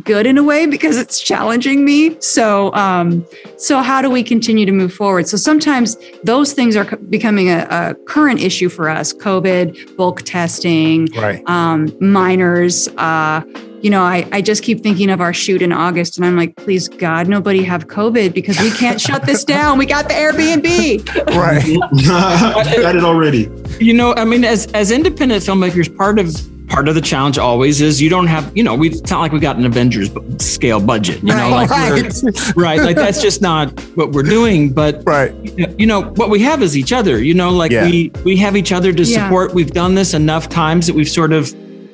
good 0.04 0.26
in 0.26 0.38
a 0.38 0.44
way 0.44 0.66
because 0.66 0.98
it's 0.98 1.20
challenging 1.20 1.84
me. 1.86 2.20
So, 2.22 2.74
um, 2.74 3.26
so 3.58 3.82
how 3.82 4.02
do 4.02 4.10
we 4.10 4.24
continue 4.24 4.66
to 4.66 4.72
move 4.72 4.94
forward? 4.94 5.28
So 5.28 5.38
sometimes 5.38 5.98
those 6.24 6.54
things 6.54 6.76
are 6.76 6.86
becoming 7.10 7.50
a, 7.50 7.68
a 7.70 7.96
current 8.06 8.42
issue 8.42 8.70
for 8.70 8.90
us: 8.90 9.14
COVID, 9.14 9.96
bulk 9.98 10.22
testing, 10.24 11.08
Right. 11.16 11.42
um, 11.48 11.96
minors. 12.00 12.88
Uh, 12.98 13.42
you 13.82 13.92
know, 13.92 14.02
I, 14.02 14.28
I 14.32 14.42
just 14.42 14.64
keep 14.64 14.82
thinking 14.82 15.12
of 15.12 15.22
our 15.22 15.32
shoot 15.34 15.62
in 15.62 15.72
August, 15.72 16.18
and 16.18 16.26
I'm 16.26 16.36
like, 16.36 16.56
please 16.56 16.88
God, 16.88 17.28
nobody 17.28 17.64
have 17.64 17.88
COVID 17.88 18.34
because 18.34 18.60
we 18.60 18.72
can't 18.72 19.00
shut 19.00 19.26
this 19.28 19.44
down. 19.56 19.78
We 19.78 19.86
got 19.86 20.08
the 20.08 20.16
Airbnb. 20.16 21.06
Right. 21.36 21.78
Got 22.82 22.96
it 22.96 23.04
already. 23.04 23.52
You 23.80 23.94
know, 23.94 24.14
I 24.16 24.26
mean, 24.26 24.44
as 24.44 24.66
as 24.74 24.90
independent 24.90 25.44
filmmakers, 25.44 25.96
part 25.96 26.18
of 26.18 26.36
part 26.68 26.88
of 26.88 26.96
the 26.96 27.02
challenge 27.02 27.38
always 27.38 27.82
is 27.82 28.02
you 28.02 28.10
don't 28.10 28.28
have, 28.28 28.52
you 28.56 28.64
know, 28.64 28.76
we 28.76 28.90
it's 28.90 29.10
not 29.12 29.20
like 29.22 29.32
we 29.32 29.40
got 29.40 29.56
an 29.58 29.66
Avengers 29.66 30.10
scale 30.40 30.80
budget. 30.80 31.22
You 31.22 31.36
know, 31.36 31.50
like 31.50 31.70
right. 31.72 32.56
right, 32.56 32.82
like 32.82 32.96
that's 32.96 33.22
just 33.22 33.42
not 33.42 33.80
what 33.96 34.12
we're 34.12 34.24
doing. 34.24 34.74
But 34.74 35.04
Right. 35.06 35.34
you 35.80 35.86
know 35.86 36.02
what 36.16 36.30
we 36.30 36.40
have 36.40 36.62
is 36.64 36.76
each 36.78 36.92
other 36.94 37.22
you 37.24 37.34
know 37.34 37.50
like 37.52 37.72
Yeah. 37.72 37.86
we 37.86 38.12
we 38.24 38.36
have 38.38 38.56
each 38.56 38.72
other 38.72 38.92
to 38.94 39.04
Yeah. 39.04 39.24
support 39.26 39.54
we've 39.54 39.72
done 39.72 39.96
this 39.96 40.14
enough 40.14 40.50
times 40.50 40.88
that 40.88 40.96
we've 40.96 41.10
sort 41.10 41.32
of 41.34 41.50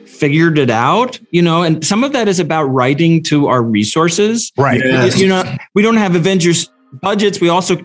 figured 0.06 0.58
it 0.58 0.70
out 0.70 1.20
you 1.32 1.42
know 1.42 1.64
and 1.64 1.86
some 1.86 2.04
of 2.04 2.12
that 2.14 2.28
is 2.28 2.40
about 2.40 2.64
writing 2.66 3.22
to 3.24 3.48
our 3.48 3.62
resources 3.64 4.52
Right. 4.58 4.80
Yes. 4.84 5.20
you 5.20 5.28
know 5.28 5.44
we 5.74 5.82
don't 5.82 5.98
have 5.98 6.16
avengers 6.16 6.70
budgets 7.02 7.40
we 7.42 7.50
also 7.50 7.78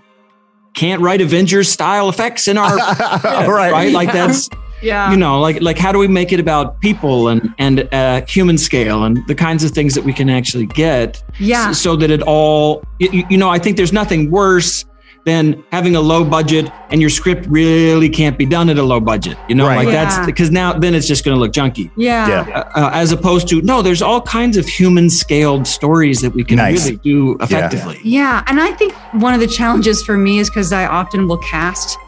can't 0.75 1.01
write 1.03 1.21
avengers 1.21 1.69
style 1.71 2.09
effects 2.09 2.47
in 2.49 2.59
our 2.59 2.77
right. 2.77 3.49
right 3.73 3.93
like 3.93 4.13
that's 4.13 4.49
Yeah. 4.83 5.11
you 5.11 5.17
know 5.17 5.41
like 5.41 5.61
like 5.63 5.79
how 5.79 5.91
do 5.93 5.99
we 5.99 6.09
make 6.09 6.33
it 6.33 6.41
about 6.41 6.81
people 6.81 7.29
and 7.29 7.55
and 7.59 7.89
uh, 7.95 8.25
human 8.27 8.59
scale 8.59 9.05
and 9.05 9.19
the 9.27 9.35
kinds 9.35 9.65
of 9.65 9.71
things 9.73 9.95
that 9.95 10.05
we 10.05 10.13
can 10.13 10.29
actually 10.31 10.67
get 10.67 11.23
yeah. 11.39 11.71
s- 11.71 11.81
so 11.81 11.97
that 11.97 12.11
it 12.11 12.23
all 12.23 12.85
you, 12.99 13.25
you 13.31 13.37
know 13.39 13.49
i 13.49 13.59
think 13.59 13.77
there's 13.77 13.93
nothing 13.93 14.31
worse 14.31 14.85
than 15.25 15.65
having 15.73 15.97
a 15.97 16.01
low 16.01 16.23
budget 16.25 16.71
and 16.91 17.01
your 17.01 17.11
script 17.11 17.47
really 17.49 18.09
can't 18.09 18.39
be 18.39 18.47
done 18.47 18.69
at 18.69 18.79
a 18.79 18.83
low 18.83 19.01
budget 19.01 19.37
you 19.49 19.55
know 19.57 19.67
Right. 19.67 19.79
like 19.85 19.89
Yeah. 19.89 20.05
that's 20.05 20.25
because 20.27 20.51
now 20.53 20.73
then 20.73 20.95
it's 20.95 21.09
just 21.09 21.25
going 21.25 21.35
to 21.35 21.41
look 21.41 21.53
junky 21.53 21.91
Yeah. 21.97 22.29
Yeah. 22.29 22.59
uh, 22.77 22.81
uh, 22.81 22.91
as 22.93 23.11
opposed 23.13 23.49
to 23.49 23.61
no 23.63 23.83
there's 23.83 24.03
all 24.03 24.21
kinds 24.21 24.57
of 24.57 24.67
human 24.69 25.11
scaled 25.11 25.67
stories 25.67 26.21
that 26.21 26.33
we 26.33 26.45
can 26.45 26.59
Nice. 26.59 26.85
really 26.85 26.99
do 26.99 27.37
effectively 27.41 27.99
Yeah, 28.05 28.45
and 28.47 28.61
I 28.61 28.71
think 28.73 28.93
one 29.15 29.35
of 29.35 29.41
the 29.41 29.49
challenges 29.49 30.03
for 30.05 30.17
me 30.17 30.39
is 30.39 30.49
because 30.51 30.73
I 30.73 30.87
often 30.87 31.27
will 31.27 31.39
cast 31.39 31.99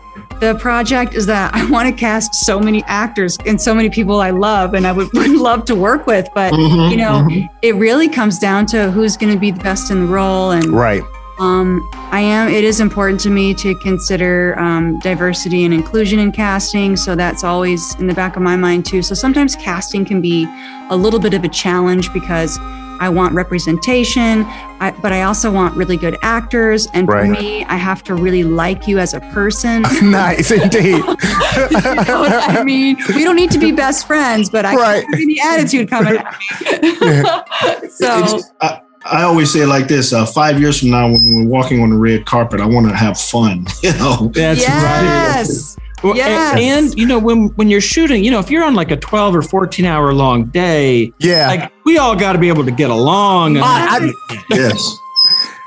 the 0.40 0.54
project 0.56 1.14
is 1.14 1.26
that 1.26 1.54
I 1.54 1.68
want 1.70 1.88
to 1.88 1.94
cast 1.94 2.34
so 2.34 2.60
many 2.60 2.82
actors 2.86 3.36
and 3.46 3.60
so 3.60 3.74
many 3.74 3.90
people 3.90 4.20
I 4.20 4.30
love 4.30 4.74
and 4.74 4.86
I 4.86 4.92
would, 4.92 5.08
would 5.14 5.30
love 5.30 5.64
to 5.66 5.74
work 5.74 6.06
with, 6.06 6.28
but 6.34 6.52
Mhm, 6.52 6.90
you 6.90 6.96
know, 6.96 7.26
mhm. 7.28 7.48
it 7.62 7.74
really 7.74 8.08
comes 8.08 8.38
down 8.38 8.66
to 8.66 8.90
who's 8.90 9.16
going 9.16 9.32
to 9.32 9.38
be 9.38 9.50
the 9.50 9.60
best 9.60 9.90
in 9.90 10.06
the 10.06 10.12
role 10.12 10.50
and 10.52 10.66
Right. 10.66 11.02
um, 11.40 11.80
I 12.10 12.20
am. 12.20 12.48
It 12.48 12.64
is 12.64 12.80
important 12.80 13.20
to 13.20 13.30
me 13.30 13.54
to 13.54 13.74
consider 13.76 14.58
um, 14.58 14.98
diversity 15.00 15.64
and 15.64 15.72
inclusion 15.74 16.18
in 16.18 16.32
casting, 16.32 16.96
so 16.96 17.14
that's 17.14 17.44
always 17.44 17.94
in 17.96 18.06
the 18.06 18.14
back 18.14 18.34
of 18.36 18.42
my 18.42 18.56
mind 18.56 18.86
too. 18.86 19.02
So 19.02 19.14
sometimes 19.14 19.54
casting 19.56 20.04
can 20.04 20.20
be 20.20 20.46
a 20.90 20.96
little 20.96 21.20
bit 21.20 21.34
of 21.34 21.44
a 21.44 21.48
challenge 21.48 22.12
because 22.12 22.58
I 23.00 23.08
want 23.08 23.34
representation, 23.34 24.44
I, 24.80 24.94
but 25.02 25.12
I 25.12 25.22
also 25.22 25.50
want 25.50 25.76
really 25.76 25.96
good 25.96 26.16
actors. 26.22 26.86
And 26.94 27.06
for 27.06 27.24
me, 27.26 27.64
I 27.64 27.76
have 27.76 28.02
to 28.04 28.14
really 28.14 28.44
like 28.44 28.86
you 28.88 28.98
as 28.98 29.14
a 29.14 29.20
person. 29.32 29.82
nice 30.02 30.50
indeed. 30.50 30.82
you 30.82 31.02
know 31.04 32.20
what 32.20 32.32
I 32.32 32.62
mean? 32.64 32.96
We 33.14 33.24
don't 33.24 33.36
need 33.36 33.50
to 33.52 33.58
be 33.58 33.72
best 33.72 34.06
friends, 34.06 34.50
but 34.50 34.64
I 34.64 34.74
Right. 34.76 35.02
can't 35.04 35.14
have 35.14 35.22
any 35.22 35.40
attitude 35.40 35.90
coming 35.90 36.16
at 36.16 36.38
me. 36.82 37.88
so 37.90 38.40
I, 38.60 38.80
I 39.04 39.22
always 39.22 39.52
say 39.52 39.60
it 39.60 39.66
like 39.68 39.88
this: 39.88 40.12
uh, 40.12 40.26
five 40.26 40.60
years 40.60 40.80
from 40.80 40.90
now, 40.90 41.06
when 41.08 41.34
we're 41.34 41.46
walking 41.50 41.80
on 41.82 41.90
the 41.90 41.96
red 41.96 42.26
carpet, 42.26 42.60
I 42.60 42.66
want 42.66 42.88
to 42.88 42.94
have 42.94 43.18
fun. 43.18 43.66
You 43.82 43.92
know, 43.94 44.30
that's 44.34 44.60
right 44.60 44.66
yes. 44.66 45.76
Well, 45.78 45.84
a- 45.84 45.87
Yes. 46.04 46.56
and, 46.58 46.98
you 46.98 47.06
know 47.06 47.18
when 47.18 47.48
when 47.56 47.68
you're 47.68 47.80
shooting 47.80 48.22
you 48.24 48.30
know 48.30 48.38
if 48.38 48.50
you're 48.50 48.64
on 48.64 48.74
like 48.74 48.90
a 48.90 48.96
12 48.96 49.34
or 49.36 49.42
14 49.42 49.84
hour 49.84 50.12
long 50.14 50.44
day 50.46 51.12
yeah. 51.18 51.48
like 51.48 51.72
we 51.84 51.98
all 51.98 52.14
got 52.16 52.32
to 52.34 52.38
be 52.38 52.48
able 52.48 52.64
to 52.64 52.70
get 52.70 52.90
along 52.90 53.56
and, 53.56 53.64
ah, 53.64 53.98
I- 54.00 54.12
I- 54.30 54.42
yes. 54.50 54.96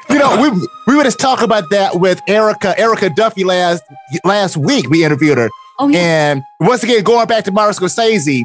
you 0.10 0.20
know, 0.20 0.42
we 0.42 0.68
we 0.88 0.96
were 0.98 1.04
just 1.04 1.20
talking 1.20 1.46
about 1.46 1.70
that 1.72 2.00
with 2.00 2.22
Erica 2.28 2.78
Erica 2.80 3.10
Duffy 3.10 3.44
last 3.46 3.82
last 4.26 4.58
week. 4.58 4.90
We 4.90 5.06
interviewed 5.06 5.38
her, 5.38 5.50
Oh 5.80 5.88
yeah. 5.88 6.00
and 6.32 6.44
once 6.60 6.84
again, 6.84 7.02
going 7.04 7.28
back 7.28 7.46
to 7.46 7.52
Martin 7.52 7.82
Scorsese, 7.82 8.44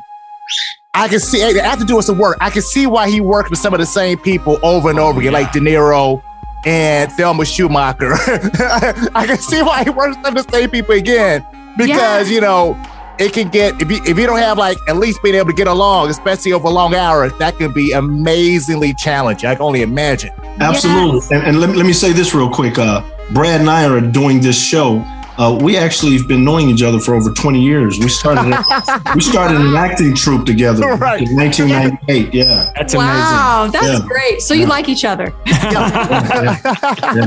I 0.95 1.09
can 1.09 1.19
see 1.19 1.43
after 1.43 1.85
doing 1.85 2.03
some 2.03 2.19
work, 2.19 2.37
I 2.41 2.51
can 2.51 2.63
see 2.63 2.87
why 2.87 3.11
he 3.11 3.21
worked 3.21 3.51
with 3.51 3.59
some 3.59 3.75
of 3.75 3.81
the 3.81 3.87
same 3.87 4.17
people 4.19 4.59
over 4.63 4.91
and 4.91 4.99
over 5.01 5.19
again, 5.19 5.33
like 5.33 5.51
De 5.53 5.59
Niro 5.59 6.23
and 6.65 7.11
Thelma 7.13 7.43
Schoonmaker. 7.43 8.13
I 9.15 9.27
can 9.27 9.39
see 9.39 9.61
why 9.63 9.83
he 9.85 9.91
works 9.91 10.17
with 10.17 10.25
some 10.25 10.37
of 10.37 10.47
the 10.47 10.53
same 10.53 10.71
people 10.71 10.95
again 10.95 11.45
because 11.77 12.31
you 12.31 12.41
know 12.41 12.77
it 13.19 13.33
can 13.33 13.49
get 13.49 13.81
if 13.81 13.91
you 13.91 14.01
if 14.05 14.19
you 14.19 14.27
don't 14.27 14.39
have 14.39 14.59
like 14.59 14.79
at 14.89 14.97
least 14.97 15.23
being 15.23 15.35
able 15.35 15.51
to 15.51 15.57
get 15.57 15.69
along, 15.69 16.11
especially 16.11 16.53
over 16.53 16.69
long 16.69 16.95
hours, 16.95 17.33
that 17.39 17.57
can 17.59 17.73
be 17.73 17.93
amazingly 17.93 18.95
challenging. 18.95 19.49
I 19.49 19.55
can 19.55 19.63
only 19.63 19.83
imagine. 19.83 20.33
Absolutely. 20.61 21.17
Yes. 21.17 21.31
And, 21.31 21.43
and 21.43 21.61
let, 21.61 21.77
let 21.77 21.87
me 21.87 21.93
say 21.93 22.13
this 22.13 22.35
real 22.35 22.51
quick. 22.51 22.79
Uh, 22.79 23.03
Brad 23.33 23.61
and 23.61 23.71
I 23.71 23.87
are 23.87 24.01
doing 24.01 24.41
this 24.41 24.61
show. 24.61 25.05
Uh, 25.39 25.59
we 25.61 25.77
actually 25.77 26.17
have 26.17 26.27
been 26.27 26.43
knowing 26.45 26.69
each 26.71 26.83
other 26.83 26.99
for 26.99 27.15
over 27.15 27.31
20 27.31 27.61
years. 27.63 27.99
We 27.99 28.09
started 28.09 28.45
we 29.15 29.21
started 29.21 29.61
an 29.61 29.75
acting 29.77 30.15
troupe 30.15 30.47
together 30.47 30.95
Right. 30.95 31.23
in 31.29 31.37
1998. 31.37 32.33
Yeah. 32.35 32.73
that's 32.75 32.95
Wow, 32.95 33.69
that's 33.71 33.87
Yeah. 33.87 34.07
great. 34.07 34.41
So 34.41 34.55
you 34.55 34.67
like 34.67 34.89
each 34.89 35.05
other. 35.05 35.33
Yeah. 35.47 37.27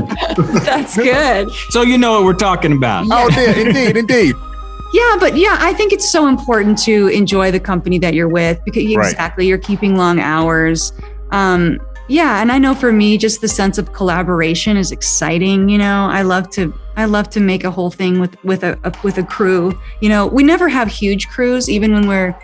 That's 0.64 0.96
good. 0.96 1.50
so 1.70 1.82
you 1.82 1.98
know 1.98 2.12
what 2.12 2.24
we're 2.24 2.32
talking 2.34 2.72
about 2.72 3.06
Oh, 3.10 3.28
indeed, 3.28 3.66
indeed, 3.66 3.96
indeed. 3.96 4.34
Yeah, 4.92 5.16
but 5.20 5.36
yeah, 5.36 5.56
I 5.60 5.72
think 5.74 5.92
it's 5.92 6.10
so 6.10 6.26
important 6.26 6.78
to 6.84 7.08
enjoy 7.08 7.50
the 7.50 7.60
company 7.60 7.98
that 7.98 8.14
you're 8.14 8.28
with 8.28 8.58
because 8.64 8.84
Right. 8.96 9.10
exactly 9.12 9.46
you're 9.46 9.58
keeping 9.58 9.96
long 9.96 10.18
hours. 10.20 10.92
Um, 11.32 11.78
yeah, 12.08 12.40
and 12.40 12.50
I 12.50 12.58
know 12.58 12.74
for 12.74 12.90
me, 12.92 13.16
just 13.18 13.40
the 13.40 13.48
sense 13.48 13.78
of 13.78 13.92
collaboration 13.92 14.76
is 14.76 14.90
exciting. 14.90 15.68
You 15.68 15.78
know, 15.78 16.08
I 16.10 16.22
love 16.22 16.50
to 16.50 16.72
I 17.00 17.06
love 17.06 17.30
to 17.30 17.40
make 17.40 17.64
a 17.64 17.70
whole 17.70 17.90
thing 17.90 18.20
with 18.20 18.36
with 18.44 18.62
a, 18.62 18.78
a 18.84 18.92
with 19.02 19.18
a 19.18 19.22
crew. 19.24 19.78
You 20.00 20.08
know, 20.08 20.26
we 20.26 20.42
never 20.42 20.68
have 20.68 20.88
huge 20.88 21.28
crews, 21.28 21.68
even 21.68 21.92
when 21.92 22.06
we're 22.06 22.34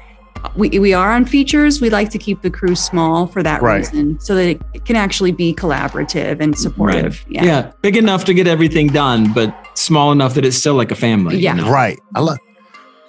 we, 0.55 0.69
we 0.79 0.93
are 0.95 1.13
on 1.13 1.25
features. 1.25 1.81
We 1.81 1.91
like 1.91 2.11
to 2.11 2.19
keep 2.19 2.43
the 2.43 2.51
crew 2.51 2.77
small 2.77 3.27
for 3.27 3.43
that 3.43 3.63
Right. 3.63 3.79
reason, 3.79 4.21
so 4.21 4.35
that 4.37 4.47
it 4.75 4.85
can 4.85 4.95
actually 4.97 5.33
be 5.33 5.53
collaborative 5.55 6.41
and 6.41 6.57
supportive. 6.57 7.25
yeah. 7.29 7.45
Yeah. 7.45 7.73
big 7.83 7.97
enough 7.97 8.25
to 8.27 8.35
get 8.35 8.47
everything 8.47 8.89
done 8.89 9.33
but 9.33 9.53
small 9.75 10.13
enough 10.13 10.35
that 10.35 10.45
it's 10.45 10.57
still 10.57 10.75
like 10.75 10.91
a 10.91 10.95
family 10.95 11.37
you 11.37 11.43
Yeah. 11.43 11.55
know? 11.55 11.71
Right. 11.71 11.99
I 12.15 12.21
love. 12.21 12.39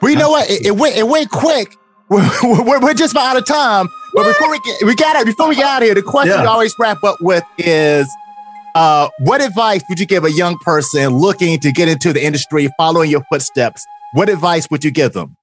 Well, 0.02 0.12
you 0.12 0.18
know 0.18 0.30
what? 0.32 0.50
It, 0.50 0.66
it 0.68 0.76
went. 0.78 0.96
It 0.96 1.08
went 1.08 1.30
quick. 1.32 1.76
We're, 2.10 2.26
we're, 2.42 2.80
we're 2.80 2.94
just 2.94 3.12
about 3.14 3.36
out 3.36 3.38
of 3.38 3.46
time. 3.46 3.90
But 4.14 4.24
before 4.28 4.50
we 4.50 4.60
get, 4.62 4.82
we 4.86 4.96
got 4.96 5.18
it. 5.18 5.26
Before 5.26 5.50
we 5.50 5.56
get 5.56 5.66
out 5.66 5.82
of 5.82 5.88
here, 5.88 5.94
the 5.94 6.02
question 6.02 6.36
Yeah. 6.38 6.44
we 6.44 6.48
always 6.48 6.74
wrap 6.80 7.04
up 7.04 7.18
with 7.20 7.44
is, 7.58 8.08
uh, 8.78 9.10
what 9.20 9.42
advice 9.42 9.84
would 9.90 10.00
you 10.00 10.06
give 10.06 10.24
a 10.24 10.32
young 10.32 10.58
person 10.60 11.10
looking 11.10 11.60
to 11.60 11.72
get 11.72 11.88
into 11.88 12.14
the 12.14 12.24
industry, 12.24 12.70
following 12.78 13.10
your 13.10 13.24
footsteps? 13.32 13.86
What 14.14 14.30
advice 14.30 14.70
would 14.70 14.84
you 14.84 14.92
give 14.92 15.14
them? 15.14 15.36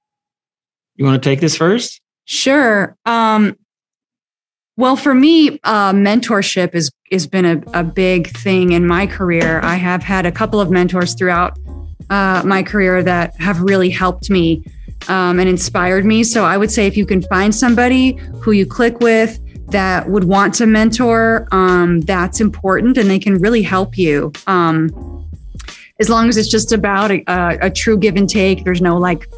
you 0.95 1.05
want 1.05 1.21
to 1.21 1.29
take 1.29 1.41
this 1.41 1.57
first 1.57 2.01
Sure. 2.25 2.97
Um, 3.05 3.55
well, 4.77 4.95
for 4.95 5.13
me, 5.13 5.59
uh, 5.63 5.93
mentorship 5.93 6.73
is 6.73 6.91
has 7.11 7.27
been 7.27 7.45
a, 7.45 7.61
a 7.79 7.83
big 7.83 8.35
thing 8.35 8.71
in 8.71 8.87
my 8.87 9.05
career. 9.05 9.61
I 9.63 9.75
have 9.75 10.01
had 10.01 10.25
a 10.25 10.31
couple 10.31 10.59
of 10.59 10.71
mentors 10.71 11.13
throughout 11.13 11.57
uh, 12.09 12.41
my 12.43 12.63
career 12.63 13.03
that 13.03 13.35
have 13.39 13.61
really 13.61 13.91
helped 13.91 14.29
me 14.31 14.65
um, 15.07 15.39
and 15.39 15.47
inspired 15.47 16.03
me. 16.03 16.23
So 16.23 16.45
I 16.45 16.57
would 16.57 16.71
say 16.71 16.87
if 16.87 16.97
you 16.97 17.05
can 17.05 17.21
find 17.21 17.53
somebody 17.53 18.13
who 18.41 18.51
you 18.51 18.65
click 18.65 18.99
with 18.99 19.39
that 19.69 20.09
would 20.09 20.25
want 20.25 20.53
to 20.55 20.65
mentor, 20.65 21.47
um, 21.51 22.01
that's 22.01 22.39
important, 22.39 22.97
and 22.97 23.09
they 23.09 23.19
can 23.19 23.39
really 23.39 23.63
help 23.63 23.97
you. 23.97 24.31
Um, 24.47 25.14
as 25.99 26.09
long 26.09 26.27
as 26.27 26.35
it's 26.35 26.49
just 26.49 26.73
about 26.73 27.09
a, 27.09 27.23
a, 27.27 27.57
a 27.67 27.69
true 27.69 27.97
give 27.97 28.17
and 28.17 28.29
take, 28.29 28.65
there's 28.65 28.81
no 28.81 28.97
like 28.97 29.29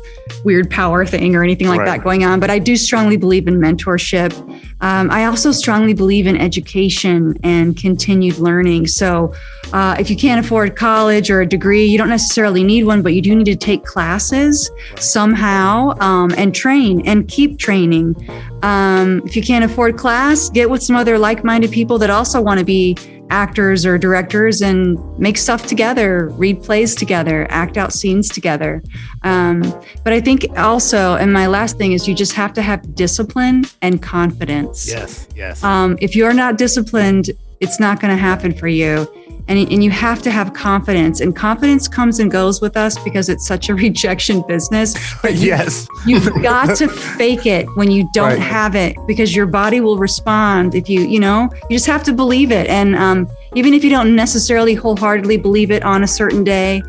weird 0.44 0.72
power 0.72 1.06
thing 1.06 1.36
or 1.36 1.44
anything 1.44 1.68
like 1.68 1.80
Right. 1.82 1.86
that 1.86 2.04
going 2.04 2.26
on. 2.26 2.40
But 2.40 2.50
I 2.50 2.58
do 2.58 2.76
strongly 2.76 3.16
believe 3.16 3.48
in 3.48 3.56
mentorship. 3.60 4.34
Um, 4.82 5.12
I 5.12 5.26
also 5.26 5.52
strongly 5.52 5.94
believe 5.94 6.26
in 6.26 6.36
education 6.36 7.38
and 7.44 7.78
continued 7.78 8.40
learning. 8.40 8.88
So 8.88 9.34
uh, 9.72 9.98
if 10.00 10.10
you 10.10 10.16
can't 10.16 10.44
afford 10.44 10.76
college 10.76 11.30
or 11.30 11.42
a 11.42 11.46
degree, 11.46 11.86
you 11.86 11.98
don't 11.98 12.10
necessarily 12.10 12.64
need 12.64 12.86
one, 12.86 13.04
but 13.04 13.14
you 13.14 13.22
do 13.22 13.36
need 13.36 13.46
to 13.46 13.56
take 13.56 13.84
classes 13.84 14.72
somehow 14.98 15.94
um, 16.00 16.34
and 16.38 16.56
train 16.56 17.08
and 17.08 17.28
keep 17.28 17.60
training. 17.60 18.16
Um, 18.64 19.22
if 19.26 19.36
you 19.36 19.44
can't 19.44 19.64
afford 19.64 19.98
class, 19.98 20.50
get 20.50 20.70
with 20.72 20.82
some 20.82 20.96
other 20.96 21.20
like 21.20 21.44
minded 21.44 21.72
people 21.72 22.00
that 22.00 22.10
also 22.10 22.42
want 22.42 22.60
to 22.60 22.66
be 22.66 22.98
actors 23.30 23.86
or 23.86 23.98
directors 23.98 24.62
and 24.62 24.98
make 25.20 25.38
stuff 25.38 25.66
together, 25.68 26.30
read 26.30 26.64
plays 26.64 26.96
together, 26.96 27.48
act 27.50 27.78
out 27.78 27.94
scenes 27.94 28.30
together. 28.30 28.82
Um, 29.24 29.62
but 30.04 30.14
I 30.14 30.22
think 30.22 30.48
also, 30.58 31.16
and 31.16 31.34
my 31.34 31.48
last 31.48 31.78
thing 31.78 31.92
is 31.92 32.08
you 32.08 32.16
just 32.16 32.34
have 32.34 32.54
to 32.54 32.62
have 32.62 32.96
discipline 32.96 33.66
and 33.82 34.02
confidence. 34.02 34.88
Yes, 34.88 35.28
yes. 35.36 35.64
Um, 35.64 35.98
if 36.02 36.16
you're 36.16 36.34
not 36.34 36.58
disciplined, 36.58 37.32
it's 37.60 37.80
not 37.80 38.00
going 38.00 38.16
to 38.16 38.22
happen 38.22 38.54
for 38.54 38.68
you. 38.68 39.08
And, 39.50 39.58
and 39.72 39.82
you 39.84 39.92
have 39.92 40.22
to 40.24 40.32
have 40.32 40.54
confidence. 40.54 41.22
And 41.22 41.36
confidence 41.36 41.88
comes 41.88 42.20
and 42.20 42.30
goes 42.30 42.60
with 42.60 42.76
us 42.76 42.98
because 43.04 43.30
it's 43.30 43.46
such 43.48 43.70
a 43.70 43.76
rejection 43.86 44.44
business. 44.48 44.94
yes. 45.24 45.88
You've 46.06 46.26
got 46.44 46.76
to 46.78 46.88
fake 46.90 47.46
it 47.46 47.66
when 47.76 47.90
you 47.92 48.10
don't 48.14 48.28
Right. 48.34 48.40
have 48.40 48.76
it 48.76 48.96
because 49.08 49.36
your 49.36 49.46
body 49.46 49.80
will 49.80 49.98
respond 49.98 50.76
if 50.76 50.90
you, 50.90 51.02
you 51.02 51.20
know, 51.20 51.50
you 51.70 51.78
just 51.78 51.86
have 51.88 52.04
to 52.04 52.14
believe 52.14 52.52
it. 52.52 52.68
And 52.68 52.96
um, 52.96 53.28
even 53.56 53.74
if 53.74 53.84
you 53.84 53.90
don't 53.90 54.16
necessarily 54.16 54.74
wholeheartedly 54.74 55.38
believe 55.38 55.72
it 55.72 55.84
on 55.84 56.04
a 56.04 56.08
certain 56.08 56.44
day, 56.44 56.82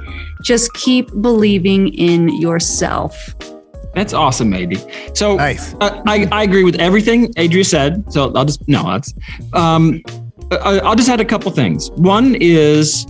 just 0.42 0.72
keep 0.74 1.08
believing 1.20 1.88
in 1.94 2.28
yourself. 2.40 3.34
That's 3.94 4.12
awesome, 4.12 4.52
Adri. 4.52 5.16
So 5.16 5.36
Nice. 5.36 5.74
uh, 5.80 6.02
I, 6.06 6.28
I 6.30 6.42
agree 6.44 6.62
with 6.62 6.76
everything 6.76 7.32
Adria 7.36 7.64
said. 7.64 8.12
So 8.12 8.32
I'll 8.34 8.44
just 8.44 8.66
no, 8.68 8.82
that's 8.84 9.12
um, 9.54 10.02
I, 10.06 10.17
I'll 10.50 10.94
just 10.94 11.08
add 11.08 11.20
a 11.20 11.24
couple 11.24 11.50
things. 11.50 11.90
One 11.92 12.34
is 12.40 13.06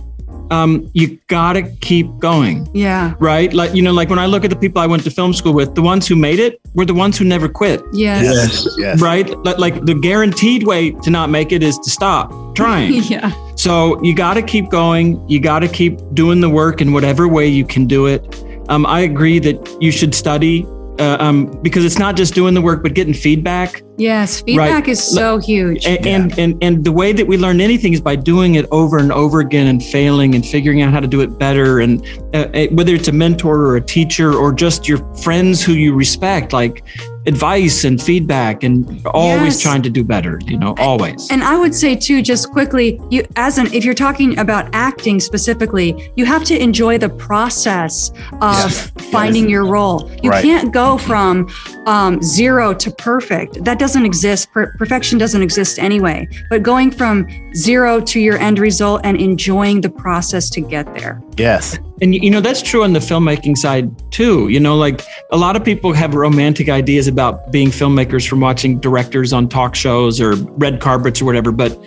um, 0.51 0.89
you 0.93 1.17
gotta 1.27 1.61
keep 1.81 2.07
going, 2.17 2.67
Yeah. 2.73 3.13
right? 3.19 3.53
Like 3.53 3.73
you 3.75 3.81
know, 3.83 3.91
like 3.93 4.09
when 4.09 4.17
I 4.19 4.25
look 4.25 4.43
at 4.43 4.49
the 4.49 4.55
people 4.55 4.81
I 4.81 4.87
went 4.87 5.03
to 5.03 5.11
film 5.11 5.31
school 5.33 5.53
with, 5.53 5.75
the 5.75 5.81
ones 5.81 6.07
who 6.07 6.15
made 6.15 6.39
it 6.39 6.59
were 6.73 6.85
the 6.85 6.93
ones 6.93 7.17
who 7.17 7.23
never 7.25 7.47
quit, 7.47 7.81
Yes. 7.93 8.23
Yes. 8.25 8.75
Yes. 8.77 9.01
right? 9.01 9.29
Like, 9.45 9.57
like 9.59 9.85
the 9.85 9.93
guaranteed 9.93 10.63
way 10.65 10.91
to 10.91 11.09
not 11.11 11.29
make 11.29 11.51
it 11.51 11.61
is 11.63 11.77
to 11.79 11.89
stop 11.89 12.31
trying. 12.55 12.93
Yeah. 13.09 13.31
So 13.55 14.01
you 14.03 14.15
got 14.15 14.33
to 14.35 14.41
keep 14.41 14.69
going. 14.69 15.21
You 15.29 15.39
got 15.39 15.59
to 15.59 15.67
keep 15.67 15.99
doing 16.13 16.39
the 16.41 16.49
work 16.49 16.81
in 16.81 16.93
whatever 16.93 17.27
way 17.27 17.45
you 17.47 17.65
can 17.65 17.85
do 17.85 18.05
it. 18.07 18.43
Um, 18.69 18.85
I 18.85 19.01
agree 19.01 19.39
that 19.39 19.77
you 19.81 19.91
should 19.91 20.15
study 20.15 20.65
uh, 20.99 21.17
um, 21.19 21.45
because 21.61 21.85
it's 21.85 21.97
not 21.97 22.15
just 22.15 22.33
doing 22.33 22.53
the 22.53 22.61
work, 22.61 22.83
but 22.83 22.93
getting 22.93 23.13
feedback. 23.13 23.81
Yes. 23.97 24.41
Feedback 24.41 24.87
is 24.87 25.03
so 25.03 25.37
huge. 25.37 25.85
And, 25.85 26.05
and 26.05 26.39
and 26.39 26.63
and 26.63 26.83
the 26.83 26.91
way 26.91 27.11
that 27.13 27.27
we 27.27 27.37
learn 27.37 27.59
anything 27.59 27.93
is 27.93 28.01
by 28.01 28.15
doing 28.15 28.55
it 28.55 28.65
over 28.71 28.97
and 28.97 29.11
over 29.11 29.39
again 29.39 29.67
and 29.67 29.83
failing 29.83 30.35
and 30.35 30.45
figuring 30.45 30.81
out 30.81 30.93
how 30.93 30.99
to 30.99 31.07
do 31.07 31.21
it 31.21 31.37
better. 31.37 31.79
And 31.79 32.05
uh, 32.33 32.49
uh, 32.53 32.67
whether 32.67 32.93
it's 32.93 33.07
a 33.07 33.11
mentor 33.11 33.59
or 33.61 33.75
a 33.77 33.81
teacher 33.81 34.33
or 34.33 34.53
just 34.53 34.87
your 34.87 34.99
friends 35.15 35.63
who 35.63 35.73
you 35.73 35.93
respect, 35.93 36.53
like 36.53 36.83
advice 37.29 37.83
and 37.87 38.01
feedback, 38.01 38.63
and 38.63 38.77
always 39.13 39.53
Yes. 39.55 39.61
trying 39.61 39.81
to 39.83 39.89
do 39.89 40.03
better. 40.03 40.39
You 40.51 40.57
know, 40.57 40.73
always. 40.77 41.27
And 41.31 41.41
I 41.43 41.55
would 41.61 41.73
say 41.73 41.95
too, 41.95 42.21
just 42.21 42.51
quickly, 42.51 42.99
you 43.09 43.23
as 43.35 43.57
an 43.57 43.67
if 43.77 43.85
you're 43.85 43.93
talking 44.07 44.37
about 44.39 44.67
acting 44.73 45.19
specifically, 45.19 45.87
you 46.17 46.25
have 46.25 46.43
to 46.51 46.55
enjoy 46.61 46.97
the 46.97 47.09
process 47.27 48.11
of 48.41 48.53
Yes. 48.71 48.91
finding 49.11 49.49
your 49.49 49.65
role. 49.65 50.09
You 50.23 50.31
Right. 50.31 50.43
can't 50.43 50.73
go 50.73 50.97
from 50.97 51.47
um, 51.85 52.21
zero 52.21 52.73
to 52.83 52.91
perfect. 52.91 53.63
That 53.63 53.79
doesn't 53.79 54.05
exist. 54.05 54.51
Per- 54.51 54.73
perfection 54.77 55.17
doesn't 55.17 55.41
exist 55.41 55.79
anyway. 55.79 56.27
But 56.49 56.61
going 56.61 56.91
from 56.91 57.25
zero 57.55 57.99
to 58.11 58.19
your 58.19 58.37
end 58.37 58.59
result 58.59 59.01
and 59.03 59.17
enjoying 59.17 59.81
the 59.81 59.89
process 59.89 60.49
to 60.51 60.61
get 60.61 60.85
there. 60.93 61.19
Yes. 61.37 61.79
And 62.01 62.15
you 62.15 62.29
know 62.29 62.41
that's 62.41 62.61
true 62.61 62.83
on 62.83 62.93
the 62.93 62.99
filmmaking 62.99 63.57
side 63.57 63.91
too. 64.11 64.47
You 64.47 64.59
know, 64.59 64.77
like 64.77 65.01
a 65.31 65.37
lot 65.37 65.55
of 65.55 65.63
people 65.63 65.93
have 65.93 66.13
romantic 66.13 66.69
ideas 66.69 67.07
about 67.07 67.51
being 67.51 67.69
filmmakers 67.69 68.27
from 68.27 68.39
watching 68.39 68.79
directors 68.79 69.33
on 69.33 69.49
talk 69.49 69.75
shows 69.75 70.21
or 70.21 70.35
red 70.35 70.79
carpets 70.79 71.21
or 71.21 71.25
whatever, 71.25 71.51
but 71.51 71.77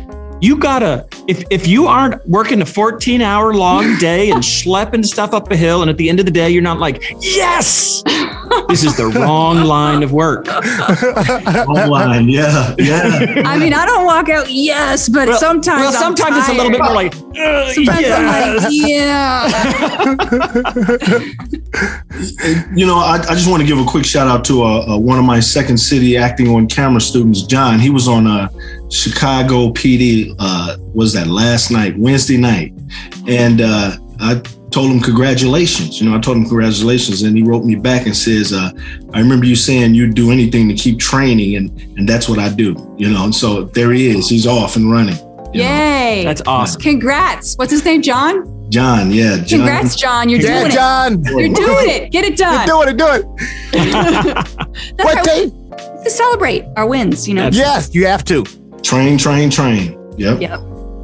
you 0.43 0.57
gotta 0.57 1.07
if 1.29 1.45
if 1.51 1.67
you 1.69 1.87
aren't 1.87 2.27
working 2.29 2.61
a 2.63 2.67
14 2.67 3.23
hour 3.23 3.55
long 3.55 3.97
day 4.01 4.31
and 4.31 4.43
schlepping 4.43 5.05
stuff 5.07 5.33
up 5.33 5.51
a 5.53 5.57
hill 5.57 5.83
and 5.83 5.91
at 5.91 5.97
the 5.97 6.09
end 6.09 6.19
of 6.19 6.27
the 6.27 6.33
day 6.33 6.51
you're 6.51 6.61
not 6.63 6.79
like, 6.81 7.01
yes, 7.21 8.03
this 8.69 8.83
is 8.85 8.97
the 8.97 9.07
wrong 9.07 9.63
line 9.63 10.03
of 10.03 10.13
work. 10.13 10.49
Online. 11.69 12.29
Yeah. 12.33 12.75
Yeah. 12.79 13.43
I 13.45 13.59
mean, 13.59 13.75
I 13.75 13.85
don't 13.85 14.05
walk 14.05 14.29
out 14.29 14.51
yes, 14.51 15.09
but 15.09 15.29
Well- 15.29 15.39
sometimes 15.39 15.81
well, 15.83 15.95
I'm 15.95 16.03
sometimes 16.17 16.37
it's 16.39 16.49
a 16.49 16.55
little 16.55 16.71
bit 16.71 16.83
more 16.83 16.95
like, 16.95 17.15
"Uh, 17.15 17.73
Sometimes 17.73 18.01
yes." 18.01 18.19
I'm 18.19 18.27
like, 18.63 18.73
yeah. 18.73 19.47
you 22.75 22.87
know, 22.87 22.97
I, 22.97 23.17
I 23.29 23.35
just 23.35 23.49
want 23.51 23.61
to 23.61 23.67
give 23.67 23.79
a 23.79 23.85
quick 23.85 24.05
shout 24.05 24.27
out 24.29 24.45
to 24.47 24.63
uh, 24.63 24.95
uh, 24.95 24.99
one 24.99 25.19
of 25.19 25.25
my 25.25 25.41
Second 25.41 25.77
City 25.79 26.17
acting 26.17 26.49
on 26.49 26.67
camera 26.67 27.01
students, 27.01 27.43
John. 27.43 27.79
He 27.79 27.91
was 27.91 28.09
on 28.09 28.27
uh, 28.27 28.49
Chicago 28.93 29.71
PD. 29.71 30.35
Uh, 30.39 30.77
was 30.95 31.13
that 31.15 31.27
last 31.27 31.71
night, 31.71 31.99
Wednesday 31.99 32.37
night, 32.37 32.73
and 33.27 33.61
uh, 33.63 33.97
I 34.21 34.35
told 34.71 34.91
him 34.93 35.01
congratulations. 35.01 36.01
You 36.01 36.09
know, 36.11 36.17
I 36.17 36.21
told 36.21 36.37
him 36.37 36.45
congratulations, 36.47 37.23
and 37.23 37.37
he 37.37 37.43
wrote 37.43 37.65
me 37.65 37.75
back 37.77 38.05
and 38.07 38.15
says, 38.17 38.53
uh, 38.53 38.71
"I 39.15 39.19
remember 39.21 39.47
you 39.47 39.57
saying 39.57 39.95
you'd 39.95 40.15
do 40.15 40.31
anything 40.31 40.69
to 40.69 40.75
keep 40.75 40.99
training, 40.99 41.57
and 41.57 41.71
and 41.99 42.09
that's 42.09 42.29
what 42.29 42.39
I 42.39 42.51
do." 42.51 42.77
You 42.99 43.11
know, 43.11 43.25
and 43.25 43.35
so 43.35 43.65
there 43.65 43.93
he 43.93 44.09
is. 44.09 44.29
He's 44.29 44.47
off 44.47 44.77
and 44.77 44.91
running. 44.93 45.17
you 45.55 45.63
know. 45.63 45.69
Yay. 45.69 46.25
That's 46.25 46.43
awesome. 46.47 46.81
Congrats. 46.83 47.55
What's 47.57 47.73
his 47.73 47.85
name? 47.85 48.03
John? 48.03 48.49
John. 48.71 49.11
Yeah, 49.11 49.37
John. 49.39 49.61
Congrats, 49.61 49.97
John. 49.97 50.29
You're 50.31 50.41
Yeah, 50.41 50.61
doing 50.61 50.71
John. 50.73 51.13
it. 51.15 51.27
You're 51.31 51.55
doing 51.55 51.91
it. 51.91 52.11
Get 52.13 52.25
it 52.25 52.39
You're 52.39 52.49
done. 52.49 52.67
doing 52.67 52.89
it, 52.89 52.97
do 52.97 53.07
it. 53.07 53.23
That's 54.97 55.15
What 55.15 55.25
day? 55.25 55.51
to 56.05 56.11
celebrate 56.11 56.65
our 56.77 56.87
wins, 56.87 57.29
you 57.29 57.35
know? 57.35 57.49
Yes, 57.53 57.95
you 57.95 58.07
have 58.07 58.25
to. 58.25 58.45
Train, 58.83 59.17
train, 59.17 59.51
train. 59.51 59.99
Yep. 60.19 60.41
Yep. 60.41 60.61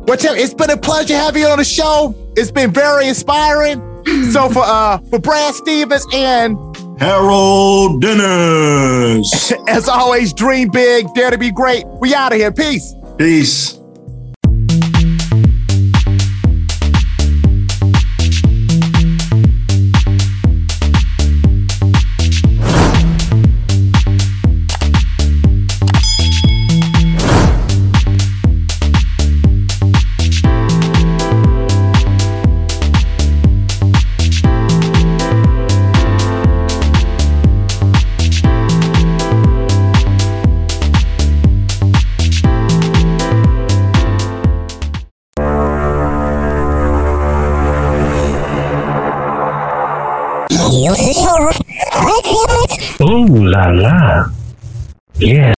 What's 0.09 0.25
up? 0.25 0.37
It's 0.37 0.55
been 0.55 0.71
a 0.71 0.77
pleasure 0.77 1.15
having 1.15 1.43
you 1.43 1.49
on 1.49 1.59
the 1.59 1.65
show. 1.65 2.15
It's 2.37 2.51
been 2.51 2.73
very 2.73 3.09
inspiring. 3.09 3.81
so 4.33 4.49
for 4.49 4.63
uh 4.65 4.99
for 5.11 5.19
Brad 5.19 5.55
Stevens 5.55 6.07
and 6.13 6.57
Harold 6.99 8.03
Dennis. 8.03 9.53
as 9.69 9.89
always, 9.89 10.33
dream 10.33 10.69
big, 10.71 11.07
dare 11.15 11.31
to 11.31 11.39
be 11.39 11.51
great. 11.51 11.87
We 12.01 12.15
out 12.15 12.33
of 12.33 12.39
here. 12.39 12.53
Peace. 12.53 12.95
Peace. 13.17 13.78
Ooh 53.01 53.45
la 53.45 53.67
la. 53.73 54.27
Yeah. 55.19 55.58